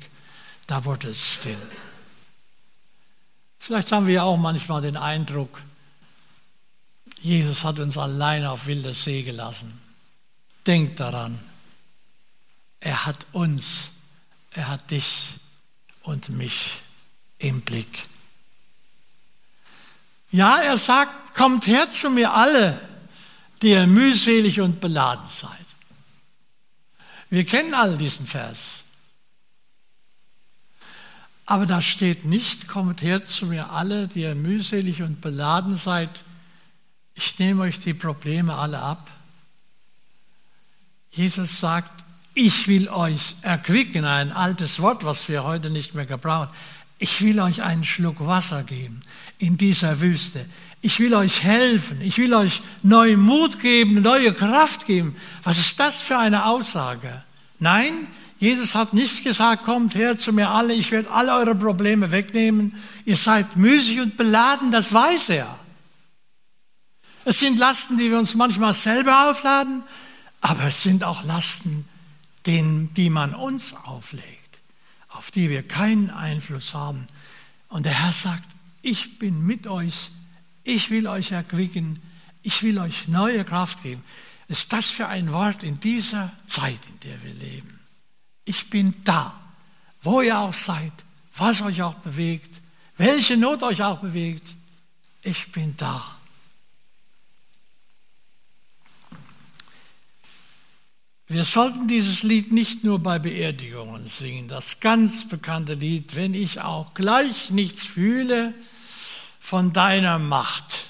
da 0.68 0.86
wurde 0.86 1.10
es 1.10 1.34
still. 1.34 1.58
Vielleicht 3.58 3.92
haben 3.92 4.06
wir 4.06 4.24
auch 4.24 4.38
manchmal 4.38 4.84
den 4.84 4.98
Eindruck, 4.98 5.64
Jesus 7.22 7.64
hat 7.64 7.80
uns 7.80 7.98
allein 7.98 8.46
auf 8.46 8.68
wilder 8.68 8.94
See 8.94 9.24
gelassen. 9.24 9.82
Denk 10.68 10.96
daran, 10.98 11.40
er 12.82 13.06
hat 13.06 13.28
uns, 13.32 13.94
er 14.52 14.68
hat 14.68 14.92
dich 14.92 15.36
und 16.02 16.30
mich 16.30 16.80
im 17.38 17.62
Blick. 17.62 18.08
Ja, 20.32 20.58
er 20.58 20.78
sagt, 20.78 21.36
kommt 21.36 21.68
her 21.68 21.90
zu 21.90 22.10
mir 22.10 22.34
alle, 22.34 22.80
die 23.62 23.70
ihr 23.70 23.88
mühselig 23.88 24.60
und 24.62 24.82
beladen 24.82 25.28
seid. 25.28 25.66
Wir 27.30 27.46
kennen 27.46 27.74
alle 27.74 27.98
diesen 27.98 28.26
Vers. 28.26 28.84
Aber 31.46 31.66
da 31.66 31.82
steht 31.82 32.26
nicht, 32.26 32.68
kommt 32.68 33.02
her 33.02 33.24
zu 33.24 33.48
mir 33.48 33.72
alle, 33.72 34.08
die 34.08 34.22
ihr 34.22 34.36
mühselig 34.36 35.04
und 35.04 35.22
beladen 35.22 35.76
seid. 35.76 36.24
Ich 37.14 37.38
nehme 37.40 37.64
euch 37.64 37.78
die 37.80 37.94
Probleme 37.94 38.56
alle 38.56 38.80
ab. 38.80 39.12
Jesus 41.12 41.60
sagt, 41.60 41.92
ich 42.34 42.68
will 42.68 42.90
euch 42.90 43.36
erquicken, 43.42 44.06
ein 44.06 44.32
altes 44.32 44.82
Wort, 44.82 45.04
was 45.04 45.28
wir 45.30 45.44
heute 45.44 45.70
nicht 45.70 45.96
mehr 45.96 46.06
gebrauchen. 46.06 46.50
Ich 46.98 47.22
will 47.22 47.40
euch 47.40 47.64
einen 47.64 47.84
Schluck 47.84 48.26
Wasser 48.26 48.64
geben 48.64 49.02
in 49.38 49.58
dieser 49.58 50.02
Wüste. 50.02 50.46
Ich 50.82 51.00
will 51.00 51.14
euch 51.14 51.44
helfen. 51.44 52.02
Ich 52.02 52.18
will 52.18 52.34
euch 52.34 52.62
neuen 52.84 53.20
Mut 53.20 53.60
geben, 53.60 54.02
neue 54.02 54.34
Kraft 54.34 54.88
geben. 54.88 55.16
Was 55.44 55.58
ist 55.58 55.80
das 55.80 56.02
für 56.02 56.18
eine 56.18 56.46
Aussage? 56.46 57.24
Nein, 57.60 58.08
Jesus 58.40 58.74
hat 58.74 58.94
nicht 58.94 59.24
gesagt, 59.24 59.66
kommt 59.66 59.94
her 59.94 60.18
zu 60.18 60.34
mir 60.34 60.50
alle, 60.50 60.74
ich 60.74 60.90
werde 60.92 61.12
alle 61.12 61.36
eure 61.36 61.54
Probleme 61.54 62.12
wegnehmen. 62.12 62.74
Ihr 63.06 63.18
seid 63.18 63.56
müßig 63.56 64.02
und 64.02 64.18
beladen, 64.18 64.72
das 64.72 64.92
weiß 64.92 65.30
er. 65.30 65.60
Es 67.24 67.40
sind 67.40 67.60
Lasten, 67.60 68.00
die 68.00 68.10
wir 68.10 68.18
uns 68.18 68.34
manchmal 68.34 68.74
selber 68.74 69.30
aufladen, 69.30 69.84
aber 70.42 70.70
es 70.70 70.82
sind 70.82 71.04
auch 71.04 71.24
Lasten, 71.24 71.88
die 72.46 73.10
man 73.10 73.36
uns 73.36 73.74
auflegt, 73.74 74.60
auf 75.10 75.32
die 75.32 75.50
wir 75.50 75.68
keinen 75.68 76.10
Einfluss 76.10 76.74
haben. 76.74 77.08
Und 77.70 77.86
der 77.86 78.04
Herr 78.04 78.14
sagt, 78.14 78.50
ich 78.82 79.20
bin 79.20 79.46
mit 79.46 79.68
euch, 79.68 80.12
ich 80.64 80.90
will 80.90 81.08
euch 81.08 81.32
erquicken, 81.32 82.02
ich 82.44 82.64
will 82.64 82.80
euch 82.80 83.08
neue 83.08 83.46
Kraft 83.46 83.84
geben. 83.84 84.04
Ist 84.48 84.74
das 84.74 84.90
für 84.90 85.08
ein 85.08 85.32
Wort 85.32 85.64
in 85.64 85.80
dieser 85.80 86.32
Zeit, 86.46 86.80
in 86.88 87.00
der 87.02 87.24
wir 87.24 87.34
leben? 87.34 87.82
ich 88.46 88.70
bin 88.70 88.94
da, 89.04 89.34
wo 90.02 90.22
ihr 90.22 90.38
auch 90.38 90.54
seid, 90.54 90.92
was 91.36 91.62
euch 91.62 91.82
auch 91.82 91.96
bewegt, 91.96 92.62
welche 92.98 93.38
Not 93.38 93.64
euch 93.64 93.82
auch 93.82 94.00
bewegt, 94.00 94.46
ich 95.22 95.52
bin 95.52 95.76
da. 95.78 96.04
Wir 101.32 101.46
sollten 101.46 101.88
dieses 101.88 102.24
Lied 102.24 102.52
nicht 102.52 102.84
nur 102.84 103.00
bei 103.00 103.18
Beerdigungen 103.18 104.06
singen, 104.06 104.48
das 104.48 104.80
ganz 104.80 105.30
bekannte 105.30 105.76
Lied, 105.76 106.16
wenn 106.16 106.34
ich 106.34 106.62
auch 106.62 106.94
gleich 106.94 107.50
nichts 107.52 107.84
fühle 107.84 108.54
von 109.40 109.72
deiner 109.72 110.20
Macht. 110.20 110.88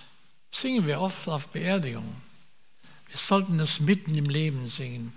Singen 0.49 0.87
wir 0.87 0.99
oft 0.99 1.27
auf 1.27 1.49
Beerdigungen. 1.49 2.15
Wir 3.09 3.17
sollten 3.17 3.59
es 3.59 3.81
mitten 3.81 4.15
im 4.15 4.25
Leben 4.25 4.67
singen 4.67 5.13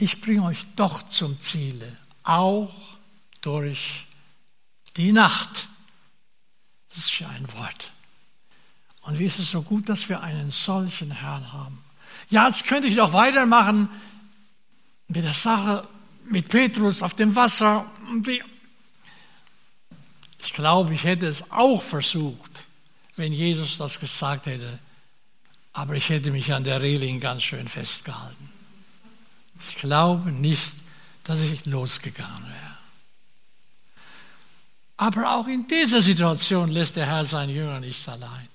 ich 0.00 0.20
bringe 0.20 0.44
euch 0.44 0.66
doch 0.76 1.08
zum 1.08 1.38
Ziele, 1.40 1.96
auch 2.22 2.72
durch 3.42 4.06
die 4.96 5.12
Nacht. 5.12 5.68
Das 6.88 6.98
ist 6.98 7.10
für 7.12 7.28
ein 7.28 7.52
Wort. 7.52 7.92
Und 9.02 9.18
wie 9.18 9.26
ist 9.26 9.38
es 9.38 9.50
so 9.50 9.62
gut, 9.62 9.88
dass 9.88 10.08
wir 10.08 10.22
einen 10.22 10.50
solchen 10.50 11.10
Herrn 11.10 11.52
haben. 11.52 11.84
Ja, 12.30 12.46
jetzt 12.46 12.66
könnte 12.66 12.88
ich 12.88 12.96
noch 12.96 13.12
weitermachen 13.12 13.88
mit 15.08 15.24
der 15.24 15.34
Sache 15.34 15.86
mit 16.26 16.48
Petrus 16.48 17.02
auf 17.02 17.14
dem 17.14 17.34
Wasser. 17.34 17.90
Ich 20.42 20.52
glaube, 20.52 20.94
ich 20.94 21.04
hätte 21.04 21.26
es 21.26 21.50
auch 21.50 21.82
versucht, 21.82 22.64
wenn 23.16 23.32
Jesus 23.32 23.78
das 23.78 23.98
gesagt 23.98 24.46
hätte. 24.46 24.78
Aber 25.72 25.94
ich 25.94 26.08
hätte 26.08 26.30
mich 26.30 26.52
an 26.52 26.64
der 26.64 26.80
Reling 26.80 27.20
ganz 27.20 27.42
schön 27.42 27.68
festgehalten. 27.68 28.50
Ich 29.68 29.76
glaube 29.76 30.30
nicht, 30.30 30.74
dass 31.24 31.42
ich 31.42 31.66
losgegangen 31.66 32.44
wäre. 32.44 32.70
Aber 34.96 35.36
auch 35.36 35.46
in 35.46 35.66
dieser 35.66 36.02
Situation 36.02 36.70
lässt 36.70 36.96
der 36.96 37.06
Herr 37.06 37.24
seinen 37.24 37.54
Jünger 37.54 37.80
nicht 37.80 38.08
allein. 38.08 38.49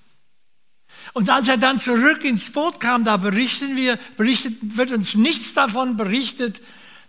Und 1.12 1.30
als 1.30 1.48
er 1.48 1.56
dann 1.56 1.78
zurück 1.78 2.24
ins 2.24 2.52
Boot 2.52 2.80
kam, 2.80 3.04
da 3.04 3.16
berichten 3.16 3.76
wir, 3.76 3.98
berichtet, 4.16 4.54
wird 4.60 4.92
uns 4.92 5.14
nichts 5.14 5.54
davon 5.54 5.96
berichtet, 5.96 6.60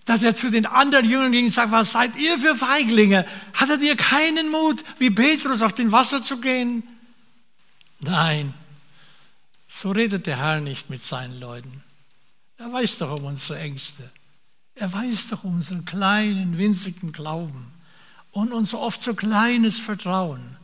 dass 0.06 0.24
er 0.24 0.34
zu 0.34 0.50
den 0.50 0.66
anderen 0.66 1.10
Jüngern 1.10 1.32
ging 1.32 1.46
und 1.46 1.54
sagt, 1.54 1.72
was 1.72 1.92
seid 1.92 2.16
ihr 2.16 2.38
für 2.38 2.56
Feiglinge? 2.56 3.26
Hattet 3.54 3.82
ihr 3.82 3.98
keinen 3.98 4.50
Mut, 4.50 4.84
wie 5.00 5.10
Petrus 5.10 5.62
auf 5.62 5.74
den 5.74 5.92
Wasser 5.92 6.24
zu 6.24 6.40
gehen? 6.40 6.84
Nein, 8.00 8.54
so 9.68 9.92
redet 9.92 10.26
der 10.28 10.38
Herr 10.38 10.62
nicht 10.62 10.90
mit 10.90 11.02
seinen 11.02 11.40
Leuten. 11.40 11.84
Er 12.58 12.72
weiß 12.72 13.00
doch 13.00 13.20
um 13.20 13.26
unsere 13.26 13.60
Ängste. 13.60 14.10
Er 14.76 14.92
weiß 14.94 15.30
doch 15.30 15.44
unseren 15.44 15.86
kleinen, 15.86 16.58
winzigen 16.58 17.12
Glauben 17.12 17.74
und 18.32 18.54
unser 18.54 18.80
oft 18.80 19.02
so 19.02 19.14
kleines 19.14 19.80
Vertrauen. 19.80 20.56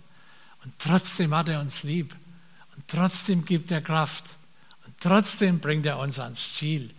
Und 0.64 0.74
trotzdem 0.78 1.36
hat 1.36 1.50
er 1.50 1.60
uns 1.60 1.84
lieb. 1.84 2.16
Trotzdem 2.94 3.44
gibt 3.44 3.72
er 3.72 3.82
Kraft. 3.82 4.36
Und 4.86 4.94
trotzdem 5.00 5.60
bringt 5.60 5.88
er 5.88 5.98
uns 5.98 6.20
ans 6.20 6.54
Ziel. 6.54 6.92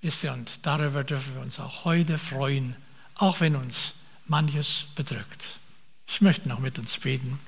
Wisst 0.00 0.22
ihr, 0.22 0.32
und 0.32 0.64
darüber 0.64 1.02
dürfen 1.02 1.34
wir 1.34 1.42
uns 1.42 1.58
auch 1.58 1.84
heute 1.84 2.18
freuen, 2.18 2.76
auch 3.16 3.40
wenn 3.40 3.56
uns 3.56 3.94
manches 4.26 4.84
bedrückt. 4.94 5.58
Ich 6.06 6.20
möchte 6.20 6.48
noch 6.48 6.60
mit 6.60 6.78
uns 6.78 6.98
beten. 6.98 7.40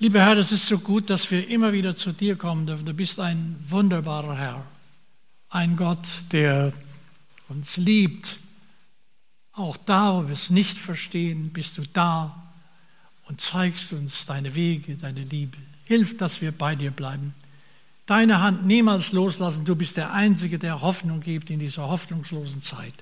Lieber 0.00 0.20
Herr, 0.20 0.36
es 0.36 0.50
ist 0.50 0.66
so 0.66 0.80
gut, 0.80 1.10
dass 1.10 1.30
wir 1.30 1.46
immer 1.46 1.72
wieder 1.72 1.94
zu 1.94 2.10
dir 2.10 2.34
kommen 2.34 2.66
dürfen. 2.66 2.86
Du 2.86 2.92
bist 2.92 3.20
ein 3.20 3.56
wunderbarer 3.68 4.36
Herr, 4.36 4.66
ein 5.48 5.76
Gott, 5.76 6.08
der 6.32 6.72
uns 7.48 7.76
liebt. 7.76 8.40
Auch 9.52 9.76
da, 9.76 10.14
wo 10.14 10.26
wir 10.26 10.32
es 10.32 10.50
nicht 10.50 10.76
verstehen, 10.76 11.50
bist 11.52 11.78
du 11.78 11.82
da 11.92 12.52
und 13.28 13.40
zeigst 13.40 13.92
uns 13.92 14.26
deine 14.26 14.56
Wege, 14.56 14.96
deine 14.96 15.22
Liebe. 15.22 15.58
Hilf, 15.84 16.16
dass 16.16 16.40
wir 16.40 16.52
bei 16.52 16.74
dir 16.74 16.90
bleiben. 16.90 17.34
Deine 18.06 18.40
Hand 18.40 18.66
niemals 18.66 19.12
loslassen. 19.12 19.64
Du 19.64 19.76
bist 19.76 19.96
der 19.96 20.12
Einzige, 20.12 20.58
der 20.58 20.80
Hoffnung 20.80 21.20
gibt 21.20 21.50
in 21.50 21.58
dieser 21.58 21.88
hoffnungslosen 21.88 22.62
Zeit. 22.62 22.94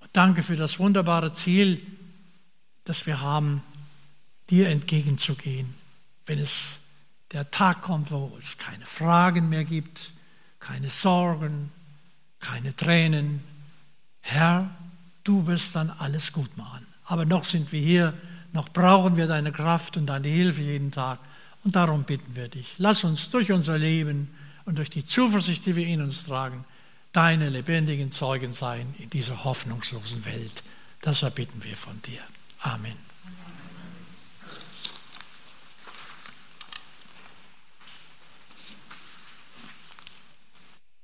Und 0.00 0.10
danke 0.12 0.42
für 0.42 0.56
das 0.56 0.78
wunderbare 0.78 1.32
Ziel, 1.32 1.80
das 2.84 3.06
wir 3.06 3.20
haben, 3.20 3.62
dir 4.50 4.68
entgegenzugehen 4.68 5.82
wenn 6.26 6.38
es 6.38 6.80
der 7.32 7.50
Tag 7.50 7.82
kommt, 7.82 8.10
wo 8.10 8.34
es 8.38 8.58
keine 8.58 8.84
Fragen 8.84 9.48
mehr 9.48 9.64
gibt, 9.64 10.12
keine 10.60 10.88
Sorgen, 10.88 11.70
keine 12.40 12.74
Tränen. 12.76 13.42
Herr, 14.20 14.70
du 15.24 15.46
wirst 15.46 15.74
dann 15.76 15.90
alles 15.90 16.32
gut 16.32 16.56
machen. 16.56 16.86
Aber 17.04 17.24
noch 17.24 17.44
sind 17.44 17.72
wir 17.72 17.80
hier, 17.80 18.14
noch 18.52 18.68
brauchen 18.68 19.16
wir 19.16 19.26
deine 19.26 19.50
Kraft 19.50 19.96
und 19.96 20.06
deine 20.06 20.28
Hilfe 20.28 20.62
jeden 20.62 20.90
Tag. 20.90 21.18
Und 21.64 21.76
darum 21.76 22.04
bitten 22.04 22.34
wir 22.34 22.48
dich, 22.48 22.74
lass 22.78 23.04
uns 23.04 23.30
durch 23.30 23.52
unser 23.52 23.78
Leben 23.78 24.28
und 24.64 24.78
durch 24.78 24.90
die 24.90 25.04
Zuversicht, 25.04 25.66
die 25.66 25.76
wir 25.76 25.86
in 25.86 26.02
uns 26.02 26.24
tragen, 26.26 26.64
deine 27.12 27.48
lebendigen 27.48 28.10
Zeugen 28.10 28.52
sein 28.52 28.94
in 28.98 29.10
dieser 29.10 29.44
hoffnungslosen 29.44 30.24
Welt. 30.24 30.62
Das 31.02 31.22
erbitten 31.22 31.62
wir 31.62 31.76
von 31.76 32.00
dir. 32.02 32.20
Amen. 32.60 33.11